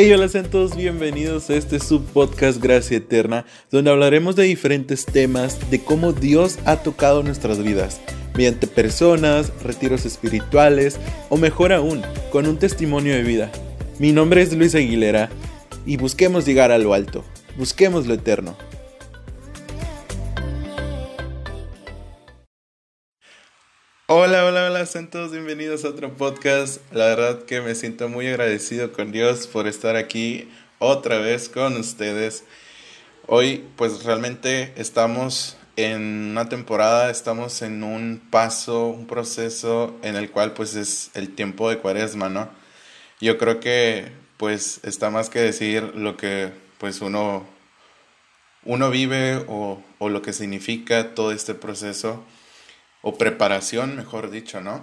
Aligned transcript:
Hey, 0.00 0.12
hola, 0.12 0.28
sean 0.28 0.48
todos 0.48 0.76
bienvenidos 0.76 1.50
a 1.50 1.56
este 1.56 1.80
subpodcast 1.80 2.62
Gracia 2.62 2.98
Eterna, 2.98 3.44
donde 3.68 3.90
hablaremos 3.90 4.36
de 4.36 4.44
diferentes 4.44 5.04
temas 5.04 5.72
de 5.72 5.82
cómo 5.82 6.12
Dios 6.12 6.56
ha 6.66 6.76
tocado 6.76 7.24
nuestras 7.24 7.60
vidas, 7.64 8.00
mediante 8.36 8.68
personas, 8.68 9.52
retiros 9.64 10.06
espirituales 10.06 11.00
o 11.30 11.36
mejor 11.36 11.72
aún, 11.72 12.02
con 12.30 12.46
un 12.46 12.60
testimonio 12.60 13.12
de 13.12 13.24
vida. 13.24 13.50
Mi 13.98 14.12
nombre 14.12 14.40
es 14.40 14.52
Luis 14.52 14.76
Aguilera 14.76 15.30
y 15.84 15.96
busquemos 15.96 16.46
llegar 16.46 16.70
a 16.70 16.78
lo 16.78 16.94
alto, 16.94 17.24
busquemos 17.56 18.06
lo 18.06 18.14
eterno. 18.14 18.56
Hola, 24.10 24.46
hola, 24.46 24.64
hola, 24.64 24.86
sean 24.86 25.10
todos 25.10 25.32
bienvenidos 25.32 25.84
a 25.84 25.90
otro 25.90 26.16
podcast. 26.16 26.80
La 26.94 27.04
verdad 27.04 27.42
que 27.42 27.60
me 27.60 27.74
siento 27.74 28.08
muy 28.08 28.26
agradecido 28.26 28.90
con 28.90 29.12
Dios 29.12 29.46
por 29.46 29.66
estar 29.66 29.96
aquí 29.96 30.48
otra 30.78 31.18
vez 31.18 31.50
con 31.50 31.76
ustedes. 31.76 32.44
Hoy 33.26 33.66
pues 33.76 34.04
realmente 34.04 34.72
estamos 34.76 35.58
en 35.76 36.30
una 36.30 36.48
temporada, 36.48 37.10
estamos 37.10 37.60
en 37.60 37.82
un 37.82 38.22
paso, 38.30 38.86
un 38.86 39.06
proceso 39.06 39.94
en 40.00 40.16
el 40.16 40.30
cual 40.30 40.54
pues 40.54 40.74
es 40.74 41.10
el 41.12 41.34
tiempo 41.34 41.68
de 41.68 41.76
cuaresma, 41.76 42.30
¿no? 42.30 42.48
Yo 43.20 43.36
creo 43.36 43.60
que 43.60 44.10
pues 44.38 44.80
está 44.84 45.10
más 45.10 45.28
que 45.28 45.40
decir 45.40 45.82
lo 45.94 46.16
que 46.16 46.50
pues 46.78 47.02
uno, 47.02 47.46
uno 48.64 48.88
vive 48.88 49.44
o, 49.48 49.82
o 49.98 50.08
lo 50.08 50.22
que 50.22 50.32
significa 50.32 51.14
todo 51.14 51.30
este 51.30 51.52
proceso 51.52 52.24
o 53.02 53.16
preparación, 53.16 53.96
mejor 53.96 54.30
dicho, 54.30 54.60
¿no? 54.60 54.82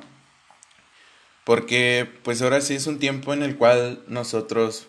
Porque 1.43 2.09
pues 2.23 2.41
ahora 2.41 2.61
sí 2.61 2.75
es 2.75 2.87
un 2.87 2.99
tiempo 2.99 3.33
en 3.33 3.43
el 3.43 3.55
cual 3.55 4.03
nosotros 4.07 4.87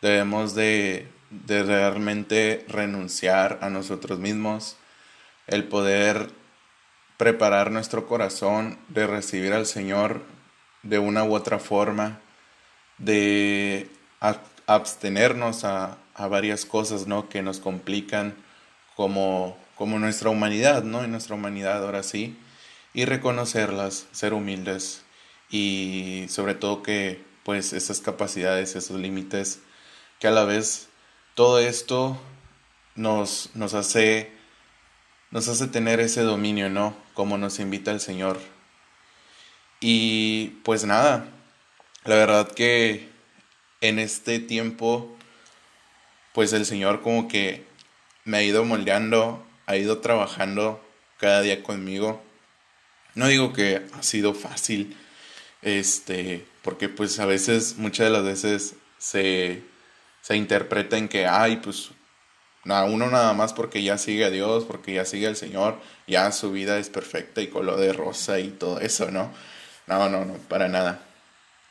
debemos 0.00 0.54
de, 0.54 1.08
de 1.30 1.62
realmente 1.62 2.64
renunciar 2.68 3.58
a 3.60 3.68
nosotros 3.68 4.18
mismos, 4.18 4.76
el 5.46 5.64
poder 5.64 6.30
preparar 7.18 7.70
nuestro 7.70 8.06
corazón 8.06 8.78
de 8.88 9.06
recibir 9.06 9.52
al 9.52 9.66
Señor 9.66 10.22
de 10.82 10.98
una 10.98 11.24
u 11.24 11.34
otra 11.34 11.58
forma, 11.58 12.20
de 12.96 13.90
abstenernos 14.66 15.64
a, 15.64 15.98
a 16.14 16.28
varias 16.28 16.64
cosas 16.64 17.06
¿no? 17.06 17.28
que 17.28 17.42
nos 17.42 17.60
complican 17.60 18.34
como, 18.96 19.58
como 19.76 19.98
nuestra 19.98 20.30
humanidad, 20.30 20.82
¿no? 20.82 21.04
En 21.04 21.10
nuestra 21.10 21.34
humanidad 21.34 21.84
ahora 21.84 22.02
sí 22.02 22.38
y 22.94 23.04
reconocerlas, 23.04 24.06
ser 24.12 24.34
humildes 24.34 25.02
y 25.50 26.26
sobre 26.28 26.54
todo 26.54 26.82
que 26.82 27.24
pues 27.44 27.72
esas 27.72 28.00
capacidades, 28.00 28.76
esos 28.76 29.00
límites, 29.00 29.60
que 30.18 30.28
a 30.28 30.30
la 30.30 30.44
vez 30.44 30.88
todo 31.34 31.58
esto 31.58 32.20
nos, 32.94 33.50
nos 33.54 33.74
hace 33.74 34.32
nos 35.30 35.46
hace 35.48 35.68
tener 35.68 36.00
ese 36.00 36.22
dominio, 36.22 36.68
¿no? 36.68 36.96
Como 37.14 37.38
nos 37.38 37.60
invita 37.60 37.92
el 37.92 38.00
Señor. 38.00 38.40
Y 39.80 40.48
pues 40.64 40.84
nada, 40.84 41.28
la 42.04 42.16
verdad 42.16 42.50
que 42.50 43.08
en 43.80 43.98
este 43.98 44.40
tiempo, 44.40 45.16
pues 46.34 46.52
el 46.52 46.66
Señor 46.66 47.00
como 47.00 47.28
que 47.28 47.64
me 48.24 48.38
ha 48.38 48.42
ido 48.42 48.64
moldeando, 48.64 49.46
ha 49.66 49.76
ido 49.76 49.98
trabajando 49.98 50.84
cada 51.18 51.42
día 51.42 51.62
conmigo. 51.62 52.22
No 53.14 53.26
digo 53.28 53.52
que 53.52 53.86
ha 53.92 54.02
sido 54.02 54.34
fácil, 54.34 54.96
este, 55.62 56.46
porque 56.62 56.88
pues 56.88 57.18
a 57.18 57.26
veces, 57.26 57.76
muchas 57.78 58.06
de 58.06 58.12
las 58.12 58.24
veces 58.24 58.74
se, 58.98 59.62
se 60.22 60.36
interpreta 60.36 60.96
en 60.98 61.08
que, 61.08 61.26
ay, 61.26 61.56
pues 61.58 61.90
uno 62.64 63.10
nada 63.10 63.32
más 63.32 63.52
porque 63.52 63.82
ya 63.82 63.98
sigue 63.98 64.24
a 64.24 64.30
Dios, 64.30 64.64
porque 64.64 64.94
ya 64.94 65.04
sigue 65.04 65.26
al 65.26 65.36
Señor, 65.36 65.80
ya 66.06 66.30
su 66.32 66.52
vida 66.52 66.78
es 66.78 66.90
perfecta 66.90 67.40
y 67.40 67.48
color 67.48 67.78
de 67.78 67.92
rosa 67.92 68.38
y 68.40 68.48
todo 68.50 68.80
eso, 68.80 69.10
¿no? 69.10 69.32
No, 69.86 70.08
no, 70.08 70.24
no, 70.24 70.34
para 70.34 70.68
nada. 70.68 71.02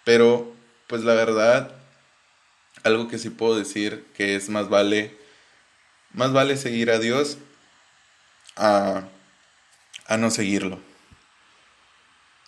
Pero, 0.04 0.54
pues 0.88 1.04
la 1.04 1.14
verdad, 1.14 1.76
algo 2.84 3.08
que 3.08 3.20
sí 3.20 3.30
puedo 3.30 3.58
decir 3.58 4.06
que 4.16 4.36
es 4.36 4.50
más 4.50 4.70
vale, 4.70 5.18
más 6.14 6.34
vale 6.34 6.58
seguir 6.58 6.92
a 6.92 7.00
Dios 7.00 7.38
a, 8.56 9.04
a 10.08 10.18
no 10.18 10.32
seguirlo. 10.32 10.89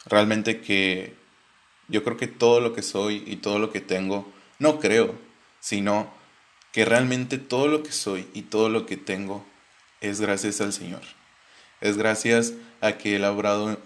Realmente 0.05 0.61
que 0.61 1.15
yo 1.87 2.03
creo 2.03 2.17
que 2.17 2.27
todo 2.27 2.59
lo 2.59 2.73
que 2.73 2.81
soy 2.81 3.23
y 3.25 3.37
todo 3.37 3.59
lo 3.59 3.71
que 3.71 3.81
tengo, 3.81 4.31
no 4.59 4.79
creo, 4.79 5.15
sino 5.59 6.11
que 6.71 6.85
realmente 6.85 7.37
todo 7.37 7.67
lo 7.67 7.83
que 7.83 7.91
soy 7.91 8.27
y 8.33 8.43
todo 8.43 8.69
lo 8.69 8.85
que 8.85 8.97
tengo 8.97 9.45
es 9.99 10.21
gracias 10.21 10.61
al 10.61 10.73
Señor. 10.73 11.01
Es 11.81 11.97
gracias 11.97 12.53
a 12.79 12.93
que 12.93 13.15
Él 13.15 13.25
ha 13.25 13.31
obrado, 13.31 13.77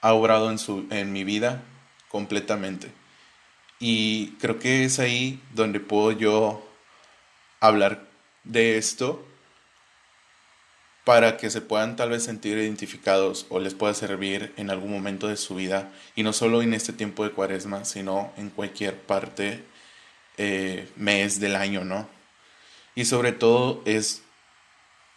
ha 0.00 0.12
obrado 0.12 0.50
en, 0.50 0.58
su, 0.58 0.86
en 0.90 1.12
mi 1.12 1.24
vida 1.24 1.62
completamente. 2.08 2.92
Y 3.78 4.32
creo 4.40 4.58
que 4.58 4.84
es 4.84 4.98
ahí 4.98 5.40
donde 5.54 5.80
puedo 5.80 6.12
yo 6.12 6.66
hablar 7.60 8.06
de 8.44 8.78
esto 8.78 9.26
para 11.04 11.36
que 11.36 11.50
se 11.50 11.60
puedan 11.60 11.96
tal 11.96 12.10
vez 12.10 12.24
sentir 12.24 12.58
identificados 12.58 13.46
o 13.48 13.58
les 13.58 13.74
pueda 13.74 13.94
servir 13.94 14.52
en 14.56 14.70
algún 14.70 14.92
momento 14.92 15.28
de 15.28 15.36
su 15.36 15.54
vida 15.54 15.90
y 16.14 16.22
no 16.22 16.32
solo 16.32 16.62
en 16.62 16.74
este 16.74 16.92
tiempo 16.92 17.24
de 17.24 17.30
cuaresma, 17.30 17.84
sino 17.84 18.32
en 18.36 18.50
cualquier 18.50 18.96
parte, 18.96 19.64
eh, 20.36 20.88
mes 20.96 21.40
del 21.40 21.56
año, 21.56 21.84
¿no? 21.84 22.08
Y 22.94 23.04
sobre 23.04 23.32
todo 23.32 23.82
es 23.84 24.22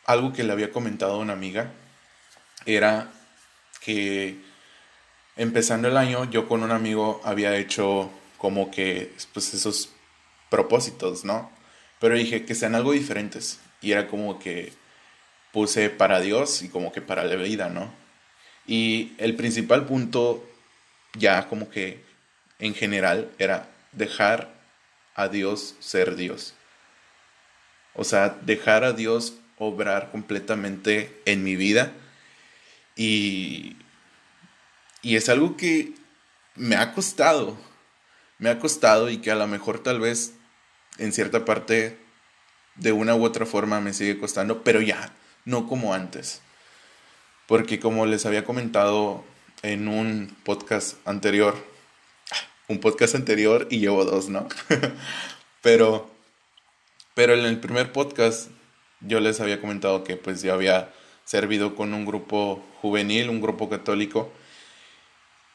algo 0.06 0.34
que 0.34 0.44
le 0.44 0.52
había 0.52 0.72
comentado 0.72 1.20
una 1.20 1.34
amiga, 1.34 1.72
era 2.66 3.12
que 3.82 4.42
empezando 5.36 5.88
el 5.88 5.98
año 5.98 6.30
yo 6.30 6.48
con 6.48 6.64
un 6.64 6.72
amigo 6.72 7.22
había 7.24 7.56
hecho 7.58 8.12
como 8.38 8.72
que 8.72 9.14
pues 9.34 9.54
esos 9.54 9.92
propósitos, 10.50 11.24
¿no? 11.24 11.52
Pero 12.00 12.16
dije 12.16 12.46
que 12.46 12.56
sean 12.56 12.76
algo 12.76 12.92
diferentes 12.92 13.60
y 13.82 13.94
era 13.94 14.08
como 14.08 14.40
que 14.40 14.74
puse 15.54 15.90
para 15.90 16.20
Dios 16.20 16.64
y 16.64 16.68
como 16.68 16.92
que 16.92 17.02
para 17.02 17.24
la 17.24 17.36
vida, 17.36 17.70
¿no? 17.70 17.94
Y 18.68 19.14
el 19.20 19.36
principal 19.36 19.86
punto 19.86 20.44
ya 21.18 21.48
como 21.48 21.70
que 21.70 22.04
en 22.60 22.74
general 22.74 23.30
era 23.38 23.70
dejar 23.92 24.52
a 25.16 25.28
Dios 25.28 25.76
ser 25.80 26.16
Dios. 26.16 26.56
O 27.94 28.04
sea, 28.04 28.30
dejar 28.42 28.84
a 28.84 28.94
Dios 28.94 29.36
obrar 29.58 30.12
completamente 30.12 31.22
en 31.26 31.44
mi 31.44 31.56
vida. 31.56 31.94
Y, 32.96 33.78
y 35.04 35.16
es 35.16 35.30
algo 35.30 35.56
que 35.56 35.94
me 36.56 36.76
ha 36.76 36.94
costado, 36.94 37.58
me 38.40 38.50
ha 38.50 38.60
costado 38.60 39.10
y 39.12 39.18
que 39.18 39.30
a 39.30 39.36
lo 39.36 39.46
mejor 39.46 39.84
tal 39.84 40.00
vez 40.00 40.34
en 40.98 41.14
cierta 41.14 41.46
parte 41.46 42.00
de 42.76 42.92
una 42.92 43.16
u 43.16 43.24
otra 43.24 43.46
forma 43.46 43.80
me 43.82 43.94
sigue 43.94 44.20
costando, 44.20 44.64
pero 44.64 44.82
ya, 44.82 45.14
no 45.46 45.68
como 45.68 45.94
antes. 45.94 46.42
Porque 47.48 47.80
como 47.80 48.06
les 48.06 48.26
había 48.26 48.46
comentado 48.46 49.24
en 49.62 49.88
un 49.88 50.36
podcast 50.44 50.98
anterior, 51.06 51.56
un 52.68 52.80
podcast 52.80 53.16
anterior 53.16 53.68
y 53.70 53.80
llevo 53.80 54.06
dos, 54.06 54.30
¿no? 54.30 54.48
pero, 55.62 56.10
pero 57.14 57.34
en 57.34 57.46
el 57.46 57.60
primer 57.60 57.92
podcast 57.92 58.50
yo 59.02 59.20
les 59.20 59.40
había 59.40 59.60
comentado 59.60 60.04
que 60.04 60.16
pues 60.16 60.42
yo 60.42 60.54
había 60.54 60.92
servido 61.26 61.76
con 61.76 61.94
un 61.94 62.06
grupo 62.06 62.64
juvenil, 62.82 63.30
un 63.30 63.42
grupo 63.42 63.70
católico, 63.70 64.32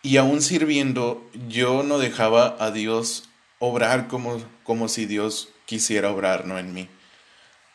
y 0.03 0.17
aún 0.17 0.43
sirviendo 0.43 1.29
yo 1.49 1.83
no 1.83 1.99
dejaba 1.99 2.57
a 2.61 2.71
Dios 2.71 3.29
obrar 3.59 4.09
como, 4.09 4.41
como 4.63 4.89
si 4.89 5.07
Dios 5.07 5.51
quisiera 5.67 6.11
obrar, 6.11 6.47
¿no? 6.47 6.59
En 6.59 6.73
mí. 6.73 6.89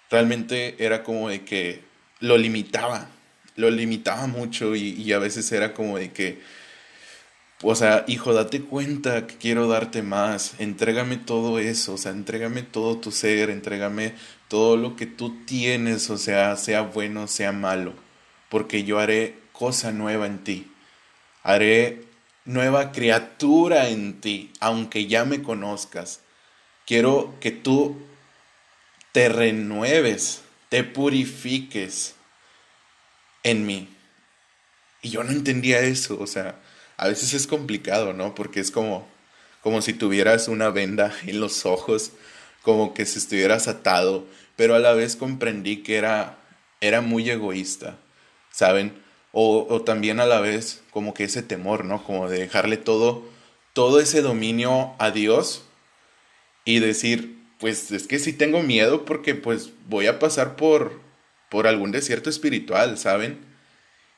Realmente 0.10 0.76
era 0.84 1.04
como 1.04 1.30
de 1.30 1.44
que 1.44 1.84
lo 2.24 2.38
limitaba, 2.38 3.10
lo 3.58 3.70
limitaba 3.70 4.28
mucho 4.28 4.78
y, 4.78 5.12
a 5.12 5.20
veces 5.20 5.52
era 5.52 5.74
como 5.74 5.98
de 5.98 6.14
que, 6.14 6.40
o 7.62 7.76
sea, 7.76 8.06
hijo, 8.08 8.34
date 8.34 8.62
cuenta 8.62 9.28
que 9.28 9.36
quiero 9.36 9.68
darte 9.68 10.04
más, 10.04 10.54
entrégame 10.58 11.18
todo 11.18 11.60
eso, 11.60 11.96
o 11.96 11.98
sea, 11.98 12.14
entrégame 12.14 12.62
todo 12.62 12.98
tu 12.98 13.12
ser, 13.12 13.50
entrégame 13.50 14.14
todo 14.48 14.78
lo 14.78 14.96
que 14.96 15.06
tú 15.06 15.44
tienes, 15.46 16.10
o 16.10 16.18
sea, 16.18 16.56
sea 16.56 16.84
bueno, 16.84 17.28
sea 17.28 17.52
malo, 17.52 17.94
porque 18.48 18.86
yo 18.86 19.00
haré 19.00 19.38
cosa 19.52 19.92
nueva 19.92 20.26
en 20.26 20.46
ti, 20.46 20.72
haré 21.44 22.06
nueva 22.46 22.94
criatura 22.94 23.90
en 23.90 24.22
ti, 24.22 24.50
aunque 24.62 25.08
ya 25.08 25.26
me 25.26 25.44
conozcas. 25.44 26.22
Quiero 26.86 27.36
que 27.42 27.52
tú 27.52 28.02
te 29.12 29.28
renueves 29.28 30.44
te 30.74 30.84
purifiques 30.84 32.16
en 33.44 33.64
mí. 33.68 33.96
Y 35.04 35.12
yo 35.12 35.24
no 35.24 35.30
entendía 35.30 35.82
eso, 35.82 36.18
o 36.20 36.26
sea, 36.26 36.56
a 36.98 37.10
veces 37.10 37.36
es 37.36 37.46
complicado, 37.46 38.14
¿no? 38.14 38.34
Porque 38.34 38.60
es 38.60 38.72
como, 38.72 39.08
como 39.62 39.84
si 39.84 39.94
tuvieras 39.94 40.48
una 40.48 40.72
venda 40.72 41.14
en 41.28 41.40
los 41.40 41.68
ojos, 41.68 42.14
como 42.64 42.96
que 42.96 43.06
si 43.06 43.20
estuvieras 43.20 43.68
atado, 43.68 44.26
pero 44.56 44.74
a 44.74 44.80
la 44.80 44.94
vez 44.94 45.16
comprendí 45.16 45.84
que 45.84 45.96
era, 45.96 46.40
era 46.82 47.02
muy 47.02 47.30
egoísta, 47.30 48.00
¿saben? 48.52 49.00
O, 49.32 49.68
o 49.70 49.84
también 49.84 50.20
a 50.20 50.26
la 50.26 50.40
vez 50.40 50.82
como 50.90 51.14
que 51.14 51.26
ese 51.26 51.44
temor, 51.44 51.86
¿no? 51.86 52.04
Como 52.04 52.28
de 52.32 52.40
dejarle 52.40 52.78
todo, 52.78 53.24
todo 53.74 54.00
ese 54.00 54.24
dominio 54.24 54.96
a 54.98 55.12
Dios 55.12 55.66
y 56.66 56.80
decir, 56.80 57.43
pues 57.64 57.92
es 57.92 58.08
que 58.08 58.20
sí 58.20 58.34
tengo 58.34 58.62
miedo 58.62 59.06
porque 59.06 59.36
pues 59.36 59.70
voy 59.88 60.08
a 60.08 60.20
pasar 60.20 60.58
por, 60.58 61.00
por 61.48 61.66
algún 61.66 61.94
desierto 61.94 62.30
espiritual, 62.30 62.98
¿saben? 62.98 63.40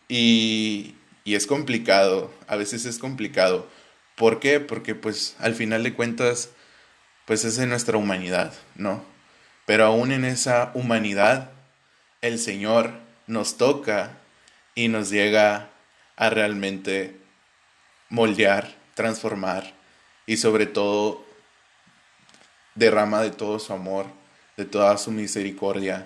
Y, 0.08 0.96
y 1.24 1.36
es 1.36 1.46
complicado, 1.46 2.34
a 2.48 2.56
veces 2.56 2.86
es 2.86 2.98
complicado. 2.98 3.70
¿Por 4.16 4.40
qué? 4.40 4.60
Porque 4.60 4.96
pues 4.96 5.36
al 5.38 5.54
final 5.54 5.84
de 5.84 5.94
cuentas, 5.94 6.50
pues 7.26 7.46
es 7.46 7.56
de 7.58 7.68
nuestra 7.68 7.98
humanidad, 8.00 8.52
¿no? 8.74 9.06
Pero 9.68 9.86
aún 9.86 10.12
en 10.12 10.26
esa 10.26 10.72
humanidad, 10.74 11.52
el 12.22 12.40
Señor 12.40 12.94
nos 13.28 13.58
toca 13.58 14.18
y 14.74 14.88
nos 14.88 15.12
llega 15.12 15.70
a 16.16 16.32
realmente 16.32 17.16
moldear, 18.10 18.74
transformar 18.96 19.76
y 20.26 20.38
sobre 20.38 20.66
todo 20.66 21.25
derrama 22.76 23.22
de 23.22 23.32
todo 23.32 23.60
su 23.60 23.74
amor, 23.74 24.08
de 24.58 24.66
toda 24.66 24.98
su 24.98 25.12
misericordia 25.12 26.06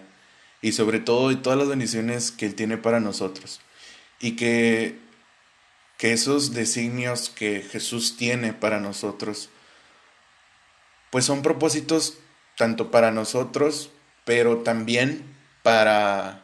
y 0.61 0.71
sobre 0.73 0.99
todo 0.99 1.29
de 1.29 1.35
todas 1.35 1.57
las 1.57 1.67
bendiciones 1.67 2.31
que 2.31 2.45
Él 2.45 2.55
tiene 2.55 2.77
para 2.77 2.99
nosotros. 2.99 3.59
Y 4.19 4.35
que, 4.35 4.99
que 5.97 6.13
esos 6.13 6.53
designios 6.53 7.29
que 7.29 7.61
Jesús 7.61 8.17
tiene 8.17 8.53
para 8.53 8.79
nosotros, 8.79 9.49
pues 11.09 11.25
son 11.25 11.41
propósitos 11.41 12.17
tanto 12.57 12.91
para 12.91 13.11
nosotros, 13.11 13.89
pero 14.25 14.57
también 14.57 15.23
para, 15.63 16.43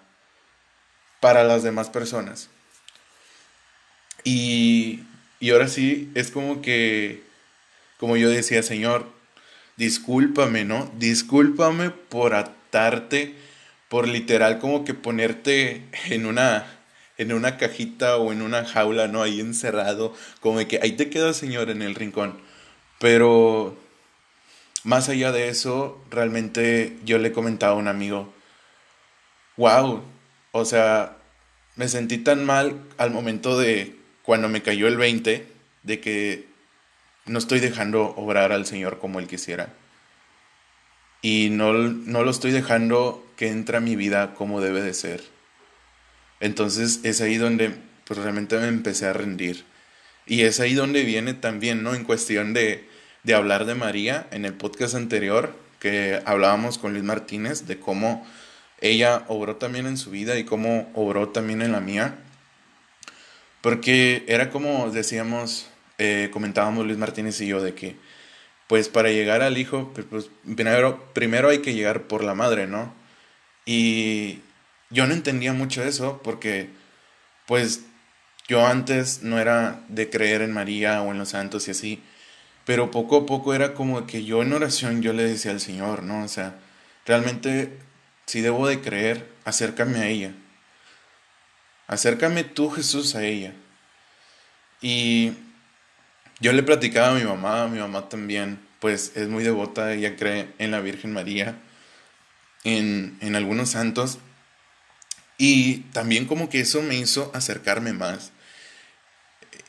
para 1.20 1.44
las 1.44 1.62
demás 1.64 1.90
personas. 1.90 2.50
Y, 4.24 5.04
y 5.40 5.52
ahora 5.52 5.68
sí, 5.68 6.10
es 6.16 6.32
como 6.32 6.62
que, 6.62 7.24
como 8.00 8.16
yo 8.16 8.30
decía, 8.30 8.64
Señor, 8.64 9.15
discúlpame, 9.78 10.66
¿no? 10.66 10.92
Discúlpame 10.98 11.90
por 11.90 12.34
atarte, 12.34 13.36
por 13.90 14.08
literal 14.08 14.60
como 14.60 14.86
que 14.86 14.94
ponerte 14.94 15.86
en 16.10 16.26
una 16.26 16.66
en 17.18 17.32
una 17.32 17.58
cajita 17.58 18.18
o 18.18 18.32
en 18.34 18.42
una 18.42 18.66
jaula, 18.66 19.08
¿no? 19.08 19.24
Ahí 19.24 19.40
encerrado, 19.40 20.14
como 20.42 20.60
de 20.60 20.68
que 20.68 20.80
ahí 20.82 20.94
te 20.94 21.10
quedas, 21.10 21.38
Señor, 21.38 21.70
en 21.70 21.82
el 21.82 21.96
rincón. 21.96 22.40
Pero 23.00 23.78
más 24.84 25.10
allá 25.10 25.32
de 25.32 25.50
eso, 25.50 26.04
realmente 26.12 26.98
yo 27.06 27.18
le 27.18 27.32
comentaba 27.32 27.74
a 27.74 27.78
un 27.78 27.88
amigo, 27.88 28.34
wow, 29.58 30.04
o 30.52 30.66
sea, 30.66 31.18
me 31.76 31.88
sentí 31.88 32.18
tan 32.18 32.46
mal 32.46 32.82
al 32.98 33.12
momento 33.12 33.58
de 33.58 33.96
cuando 34.24 34.50
me 34.50 34.62
cayó 34.62 34.88
el 34.88 34.98
20, 34.98 35.48
de 35.84 36.00
que 36.00 36.48
no 37.26 37.40
estoy 37.40 37.60
dejando 37.60 38.14
obrar 38.16 38.52
al 38.52 38.66
Señor 38.66 39.00
como 39.00 39.20
Él 39.20 39.28
quisiera. 39.28 39.74
Y 41.22 41.50
no, 41.50 41.74
no 41.74 42.24
lo 42.24 42.32
estoy 42.32 42.52
dejando 42.52 43.26
que 43.36 43.50
entre 43.50 43.78
a 43.78 43.82
mi 43.82 43.96
vida 43.96 44.34
como 44.36 44.62
debe 44.62 44.82
de 44.82 44.94
ser. 44.94 45.24
Entonces 46.40 47.00
es 47.04 47.22
ahí 47.22 47.38
donde 47.38 47.72
pues, 48.06 48.20
realmente 48.20 48.58
me 48.58 48.68
empecé 48.68 49.08
a 49.08 49.14
rendir. 49.14 49.66
Y 50.28 50.42
es 50.42 50.60
ahí 50.60 50.74
donde 50.74 51.04
viene 51.04 51.34
también, 51.34 51.84
¿no? 51.84 51.96
En 51.96 52.04
cuestión 52.04 52.54
de, 52.54 52.88
de 53.24 53.34
hablar 53.34 53.66
de 53.66 53.76
María, 53.76 54.28
en 54.32 54.46
el 54.46 54.54
podcast 54.54 54.96
anterior 54.96 55.56
que 55.80 56.22
hablábamos 56.26 56.78
con 56.78 56.94
Luis 56.94 57.04
Martínez, 57.04 57.68
de 57.68 57.80
cómo 57.80 58.26
ella 58.82 59.24
obró 59.28 59.58
también 59.58 59.86
en 59.86 59.98
su 59.98 60.10
vida 60.10 60.38
y 60.38 60.44
cómo 60.44 60.90
obró 60.94 61.30
también 61.30 61.62
en 61.62 61.72
la 61.72 61.80
mía. 61.80 62.18
Porque 63.62 64.24
era 64.28 64.50
como 64.50 64.90
decíamos 64.92 65.68
eh, 65.98 66.30
comentábamos 66.32 66.86
Luis 66.86 66.98
Martínez 66.98 67.40
y 67.42 67.48
yo 67.48 67.62
de 67.62 67.74
que, 67.74 67.98
pues 68.68 68.90
para 68.90 69.10
llegar 69.10 69.42
al 69.42 69.58
hijo, 69.58 69.92
pues, 69.94 70.08
pues, 70.10 70.30
primero, 70.56 71.14
primero 71.14 71.50
hay 71.50 71.60
que 71.60 71.74
llegar 71.74 72.04
por 72.04 72.24
la 72.24 72.36
madre, 72.36 72.68
¿no? 72.68 72.94
Y 73.66 74.42
yo 74.90 75.08
no 75.08 75.14
entendía 75.14 75.54
mucho 75.54 75.84
eso 75.84 76.22
porque, 76.24 76.70
pues, 77.48 77.82
yo 78.48 78.66
antes 78.68 79.24
no 79.24 79.40
era 79.40 79.84
de 79.90 80.10
creer 80.10 80.42
en 80.42 80.54
María 80.54 81.02
o 81.02 81.12
en 81.12 81.18
los 81.18 81.30
santos 81.30 81.68
y 81.68 81.72
así, 81.72 82.04
pero 82.66 82.92
poco 82.92 83.18
a 83.18 83.26
poco 83.26 83.54
era 83.54 83.74
como 83.74 84.06
que 84.08 84.24
yo 84.26 84.42
en 84.42 84.54
oración 84.54 85.02
yo 85.02 85.14
le 85.14 85.24
decía 85.24 85.52
al 85.52 85.62
Señor, 85.62 86.04
¿no? 86.04 86.24
O 86.24 86.28
sea, 86.28 86.56
realmente 87.06 87.78
si 88.26 88.42
debo 88.42 88.68
de 88.68 88.82
creer, 88.82 89.30
acércame 89.46 90.00
a 90.00 90.08
ella. 90.08 90.34
Acércame 91.88 92.44
tú, 92.44 92.72
Jesús, 92.72 93.16
a 93.16 93.24
ella. 93.24 93.54
Y 94.82 95.34
yo 96.40 96.54
le 96.54 96.64
platicaba 96.64 97.10
a 97.10 97.20
mi 97.20 97.24
mamá, 97.24 97.68
mi 97.68 97.80
mamá 97.80 98.10
también, 98.10 98.60
pues 98.80 99.14
es 99.16 99.28
muy 99.28 99.44
devota, 99.44 99.94
ella 99.94 100.16
cree 100.16 100.50
en 100.58 100.72
la 100.72 100.82
Virgen 100.82 101.14
María, 101.14 101.58
en, 102.64 103.18
en 103.22 103.36
algunos 103.36 103.70
santos, 103.70 104.20
y 105.38 105.78
también 105.92 106.26
como 106.26 106.50
que 106.50 106.60
eso 106.60 106.82
me 106.82 106.96
hizo 106.96 107.32
acercarme 107.34 107.94
más. 107.94 108.32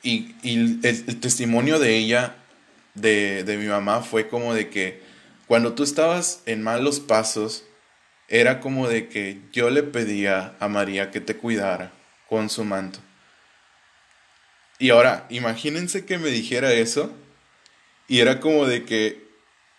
Y, 0.02 0.34
y 0.42 0.80
el, 0.86 1.20
testimonio 1.20 1.78
de 1.78 1.96
ella, 1.96 2.36
de, 2.94 3.44
de 3.44 3.56
mi 3.56 3.66
mamá, 3.66 4.02
fue 4.02 4.28
como 4.28 4.54
de 4.54 4.68
que 4.68 5.02
cuando 5.46 5.74
tú 5.74 5.82
estabas 5.82 6.42
en 6.46 6.62
malos 6.62 7.00
pasos, 7.00 7.64
era 8.28 8.60
como 8.60 8.88
de 8.88 9.08
que 9.08 9.40
yo 9.52 9.70
le 9.70 9.82
pedía 9.82 10.56
a 10.58 10.68
María 10.68 11.10
que 11.10 11.20
te 11.20 11.36
cuidara 11.36 11.92
con 12.28 12.50
su 12.50 12.64
manto. 12.64 12.98
Y 14.78 14.90
ahora, 14.90 15.26
imagínense 15.30 16.04
que 16.04 16.18
me 16.18 16.28
dijera 16.28 16.72
eso 16.72 17.14
y 18.08 18.20
era 18.20 18.40
como 18.40 18.66
de 18.66 18.84
que 18.84 19.26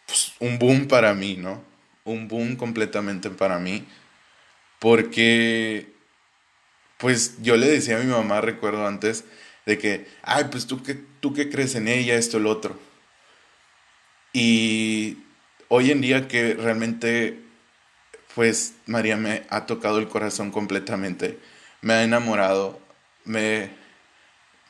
pues, 0.06 0.34
un 0.40 0.58
boom 0.58 0.88
para 0.88 1.14
mí, 1.14 1.36
¿no? 1.38 1.64
Un 2.04 2.28
boom 2.28 2.56
completamente 2.56 3.30
para 3.30 3.60
mí. 3.60 3.86
Porque, 4.80 5.92
pues 6.98 7.42
yo 7.42 7.58
le 7.58 7.68
decía 7.68 7.98
a 7.98 8.00
mi 8.00 8.12
mamá, 8.12 8.42
recuerdo 8.42 8.88
antes, 8.88 9.26
de 9.66 9.78
que, 9.78 10.08
ay, 10.24 10.46
pues 10.52 10.68
tú 10.68 10.82
qué, 10.84 10.96
tú 11.20 11.34
qué 11.34 11.50
crees 11.50 11.76
en 11.76 11.88
ella, 11.88 12.16
esto, 12.16 12.40
lo 12.40 12.50
otro. 12.52 12.80
Y 14.34 15.18
hoy 15.68 15.92
en 15.92 16.02
día 16.02 16.28
que 16.28 16.54
realmente, 16.54 17.40
pues 18.36 18.76
María 18.86 19.18
me 19.18 19.44
ha 19.50 19.66
tocado 19.66 20.00
el 20.00 20.08
corazón 20.08 20.52
completamente, 20.52 21.40
me 21.82 21.94
ha 21.94 22.04
enamorado, 22.04 22.80
me 23.26 23.70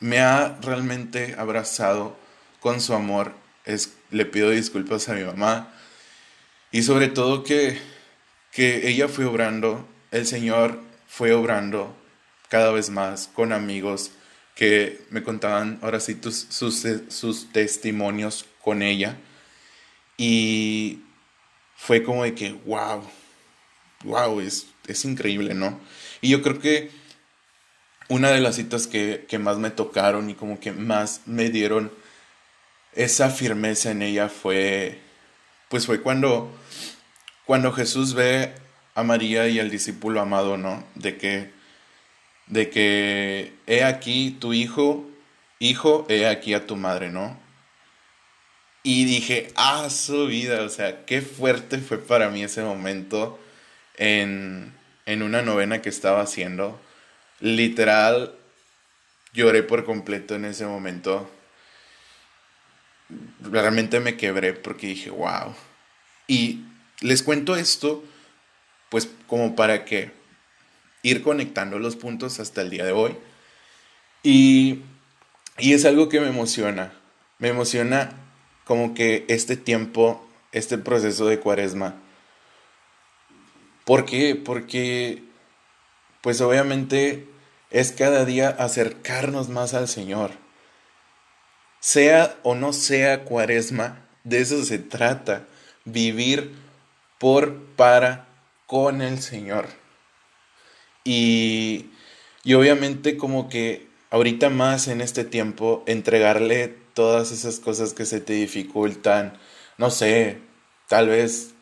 me 0.00 0.20
ha 0.20 0.58
realmente 0.62 1.34
abrazado 1.38 2.16
con 2.60 2.80
su 2.80 2.94
amor. 2.94 3.32
Es, 3.64 3.94
le 4.10 4.24
pido 4.24 4.50
disculpas 4.50 5.08
a 5.08 5.14
mi 5.14 5.24
mamá. 5.24 5.72
Y 6.70 6.82
sobre 6.82 7.08
todo 7.08 7.44
que, 7.44 7.78
que 8.52 8.88
ella 8.88 9.08
fue 9.08 9.24
obrando, 9.24 9.86
el 10.10 10.26
Señor 10.26 10.80
fue 11.06 11.32
obrando 11.32 11.96
cada 12.48 12.72
vez 12.72 12.90
más 12.90 13.28
con 13.28 13.52
amigos 13.52 14.10
que 14.54 15.02
me 15.10 15.22
contaban 15.22 15.78
ahora 15.82 16.00
sí 16.00 16.18
sus, 16.20 16.84
sus 17.08 17.52
testimonios 17.52 18.46
con 18.60 18.82
ella. 18.82 19.16
Y 20.16 21.00
fue 21.76 22.02
como 22.02 22.24
de 22.24 22.34
que, 22.34 22.52
wow, 22.52 23.02
wow, 24.04 24.40
es, 24.40 24.66
es 24.86 25.04
increíble, 25.04 25.54
¿no? 25.54 25.78
Y 26.20 26.30
yo 26.30 26.42
creo 26.42 26.58
que 26.58 26.90
una 28.08 28.30
de 28.30 28.40
las 28.40 28.56
citas 28.56 28.86
que, 28.86 29.26
más 29.38 29.58
me 29.58 29.70
tocaron 29.70 30.30
y 30.30 30.34
como 30.34 30.58
que 30.58 30.72
más 30.72 31.22
me 31.26 31.50
dieron 31.50 31.92
esa 32.94 33.30
firmeza 33.30 33.90
en 33.90 34.02
ella 34.02 34.28
fue, 34.28 34.98
pues 35.68 35.86
fue 35.86 36.00
cuando, 36.00 36.50
cuando 37.44 37.72
Jesús 37.72 38.14
ve 38.14 38.54
a 38.94 39.02
María 39.02 39.46
y 39.48 39.60
al 39.60 39.70
discípulo 39.70 40.20
amado, 40.20 40.56
¿no? 40.56 40.84
De 40.94 41.18
que, 41.18 41.50
de 42.46 42.70
que, 42.70 43.52
he 43.66 43.84
aquí 43.84 44.36
tu 44.40 44.54
hijo, 44.54 45.06
hijo, 45.58 46.06
he 46.08 46.26
aquí 46.26 46.54
a 46.54 46.66
tu 46.66 46.76
madre, 46.76 47.10
¿no? 47.10 47.38
Y 48.82 49.04
dije, 49.04 49.52
ah, 49.54 49.90
su 49.90 50.26
vida, 50.26 50.62
o 50.62 50.68
sea, 50.70 51.04
qué 51.04 51.20
fuerte 51.20 51.78
fue 51.78 51.98
para 51.98 52.30
mí 52.30 52.42
ese 52.42 52.62
momento 52.62 53.38
en, 53.96 54.74
en 55.04 55.22
una 55.22 55.42
novena 55.42 55.82
que 55.82 55.90
estaba 55.90 56.22
haciendo 56.22 56.80
literal 57.40 58.34
lloré 59.32 59.62
por 59.62 59.84
completo 59.84 60.34
en 60.34 60.44
ese 60.44 60.66
momento. 60.66 61.30
Realmente 63.40 64.00
me 64.00 64.16
quebré 64.16 64.52
porque 64.52 64.88
dije, 64.88 65.10
wow. 65.10 65.54
Y 66.26 66.64
les 67.00 67.22
cuento 67.22 67.56
esto, 67.56 68.04
pues 68.88 69.08
como 69.26 69.56
para 69.56 69.84
que 69.84 70.10
ir 71.02 71.22
conectando 71.22 71.78
los 71.78 71.96
puntos 71.96 72.40
hasta 72.40 72.62
el 72.62 72.70
día 72.70 72.84
de 72.84 72.92
hoy. 72.92 73.16
Y, 74.22 74.80
y 75.58 75.72
es 75.72 75.84
algo 75.84 76.08
que 76.08 76.20
me 76.20 76.28
emociona. 76.28 76.92
Me 77.38 77.48
emociona 77.48 78.12
como 78.64 78.94
que 78.94 79.24
este 79.28 79.56
tiempo 79.56 80.28
este 80.52 80.78
proceso 80.78 81.26
de 81.26 81.38
cuaresma. 81.40 81.94
¿Por 83.84 84.04
qué? 84.04 84.34
Porque, 84.34 85.22
pues 86.22 86.40
obviamente 86.40 87.28
es 87.70 87.92
cada 87.92 88.24
día 88.24 88.48
acercarnos 88.48 89.48
más 89.48 89.74
al 89.74 89.88
Señor. 89.88 90.32
Sea 91.80 92.36
o 92.42 92.54
no 92.54 92.72
sea 92.72 93.24
cuaresma, 93.24 94.06
de 94.24 94.40
eso 94.40 94.64
se 94.64 94.78
trata, 94.78 95.46
vivir 95.84 96.54
por, 97.18 97.64
para, 97.76 98.26
con 98.66 99.00
el 99.00 99.20
Señor. 99.22 99.66
Y, 101.04 101.90
y 102.44 102.54
obviamente 102.54 103.16
como 103.16 103.48
que 103.48 103.88
ahorita 104.10 104.50
más 104.50 104.88
en 104.88 105.00
este 105.00 105.24
tiempo, 105.24 105.82
entregarle 105.86 106.74
todas 106.94 107.30
esas 107.30 107.60
cosas 107.60 107.92
que 107.92 108.06
se 108.06 108.20
te 108.20 108.32
dificultan, 108.32 109.38
no 109.76 109.90
sé, 109.90 110.38
tal 110.88 111.08
vez 111.08 111.54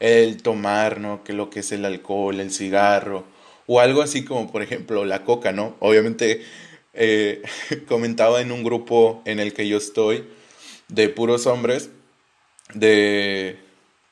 el 0.00 0.42
tomar, 0.42 1.00
¿no? 1.00 1.24
Que 1.24 1.32
lo 1.32 1.50
que 1.50 1.60
es 1.60 1.72
el 1.72 1.84
alcohol, 1.84 2.40
el 2.40 2.52
cigarro, 2.52 3.24
o 3.66 3.80
algo 3.80 4.02
así 4.02 4.24
como 4.24 4.50
por 4.50 4.62
ejemplo 4.62 5.04
la 5.04 5.24
coca, 5.24 5.52
¿no? 5.52 5.76
Obviamente 5.80 6.42
eh, 6.92 7.42
comentaba 7.88 8.40
en 8.40 8.52
un 8.52 8.64
grupo 8.64 9.22
en 9.24 9.40
el 9.40 9.52
que 9.52 9.68
yo 9.68 9.76
estoy 9.76 10.24
de 10.88 11.08
puros 11.08 11.46
hombres 11.46 11.90
de 12.74 13.58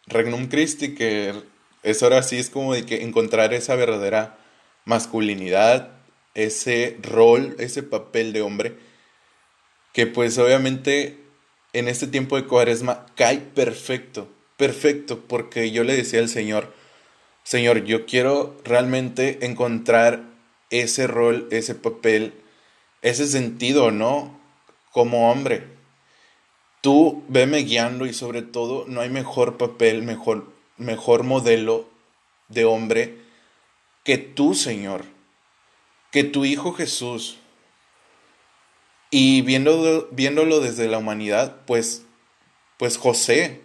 Regnum 0.07 0.49
Christi 0.49 0.95
que 0.95 1.35
es 1.83 2.03
ahora 2.03 2.23
sí 2.23 2.39
es 2.39 2.51
como 2.51 2.75
de 2.75 2.87
que 2.87 3.03
encontrar 3.03 3.53
esa 3.55 3.77
verdadera 3.77 4.39
masculinidad, 4.85 5.91
ese 6.35 6.97
rol, 7.03 7.57
ese 7.59 7.83
papel 7.83 8.33
de 8.33 8.43
hombre 8.43 8.77
que 9.93 10.07
pues 10.07 10.39
obviamente 10.39 11.19
en 11.73 11.89
este 11.89 12.07
tiempo 12.07 12.37
de 12.37 12.47
cuaresma 12.47 13.07
cae 13.15 13.39
perfecto, 13.39 14.29
perfecto, 14.57 15.25
porque 15.27 15.71
yo 15.71 15.85
le 15.85 15.97
decía 15.97 16.21
al 16.21 16.29
Señor, 16.29 16.73
Señor, 17.45 17.85
yo 17.85 18.07
quiero 18.07 18.57
realmente 18.65 19.45
encontrar 19.45 20.23
ese 20.71 21.07
rol, 21.07 21.49
ese 21.51 21.75
papel, 21.75 22.35
ese 23.03 23.27
sentido, 23.27 23.91
¿no? 23.91 24.41
Como 24.91 25.31
hombre. 25.31 25.67
Tú 26.81 27.25
veme 27.29 27.59
guiando 27.59 28.07
y 28.07 28.13
sobre 28.13 28.43
todo 28.43 28.85
no 28.89 29.01
hay 29.01 29.11
mejor 29.11 29.57
papel, 29.57 30.03
mejor, 30.03 30.53
mejor 30.77 31.25
modelo 31.25 31.89
de 32.49 32.65
hombre 32.65 33.19
que 34.05 34.19
tú, 34.19 34.55
Señor, 34.55 35.05
que 36.11 36.25
tu 36.25 36.45
Hijo 36.45 36.73
Jesús. 36.73 37.39
Y 39.11 39.43
viéndolo, 39.43 40.09
viéndolo 40.11 40.61
desde 40.61 40.89
la 40.89 40.99
humanidad, 40.99 41.57
pues, 41.67 42.05
pues 42.79 42.97
José, 42.97 43.61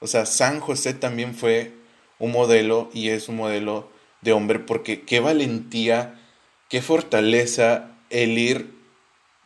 o 0.00 0.06
sea, 0.06 0.24
San 0.24 0.60
José 0.60 0.94
también 0.94 1.34
fue 1.34 1.77
un 2.18 2.32
modelo 2.32 2.90
y 2.92 3.08
es 3.10 3.28
un 3.28 3.36
modelo 3.36 3.90
de 4.20 4.32
hombre, 4.32 4.58
porque 4.58 5.02
qué 5.02 5.20
valentía, 5.20 6.20
qué 6.68 6.82
fortaleza 6.82 7.90
el 8.10 8.38
ir, 8.38 8.74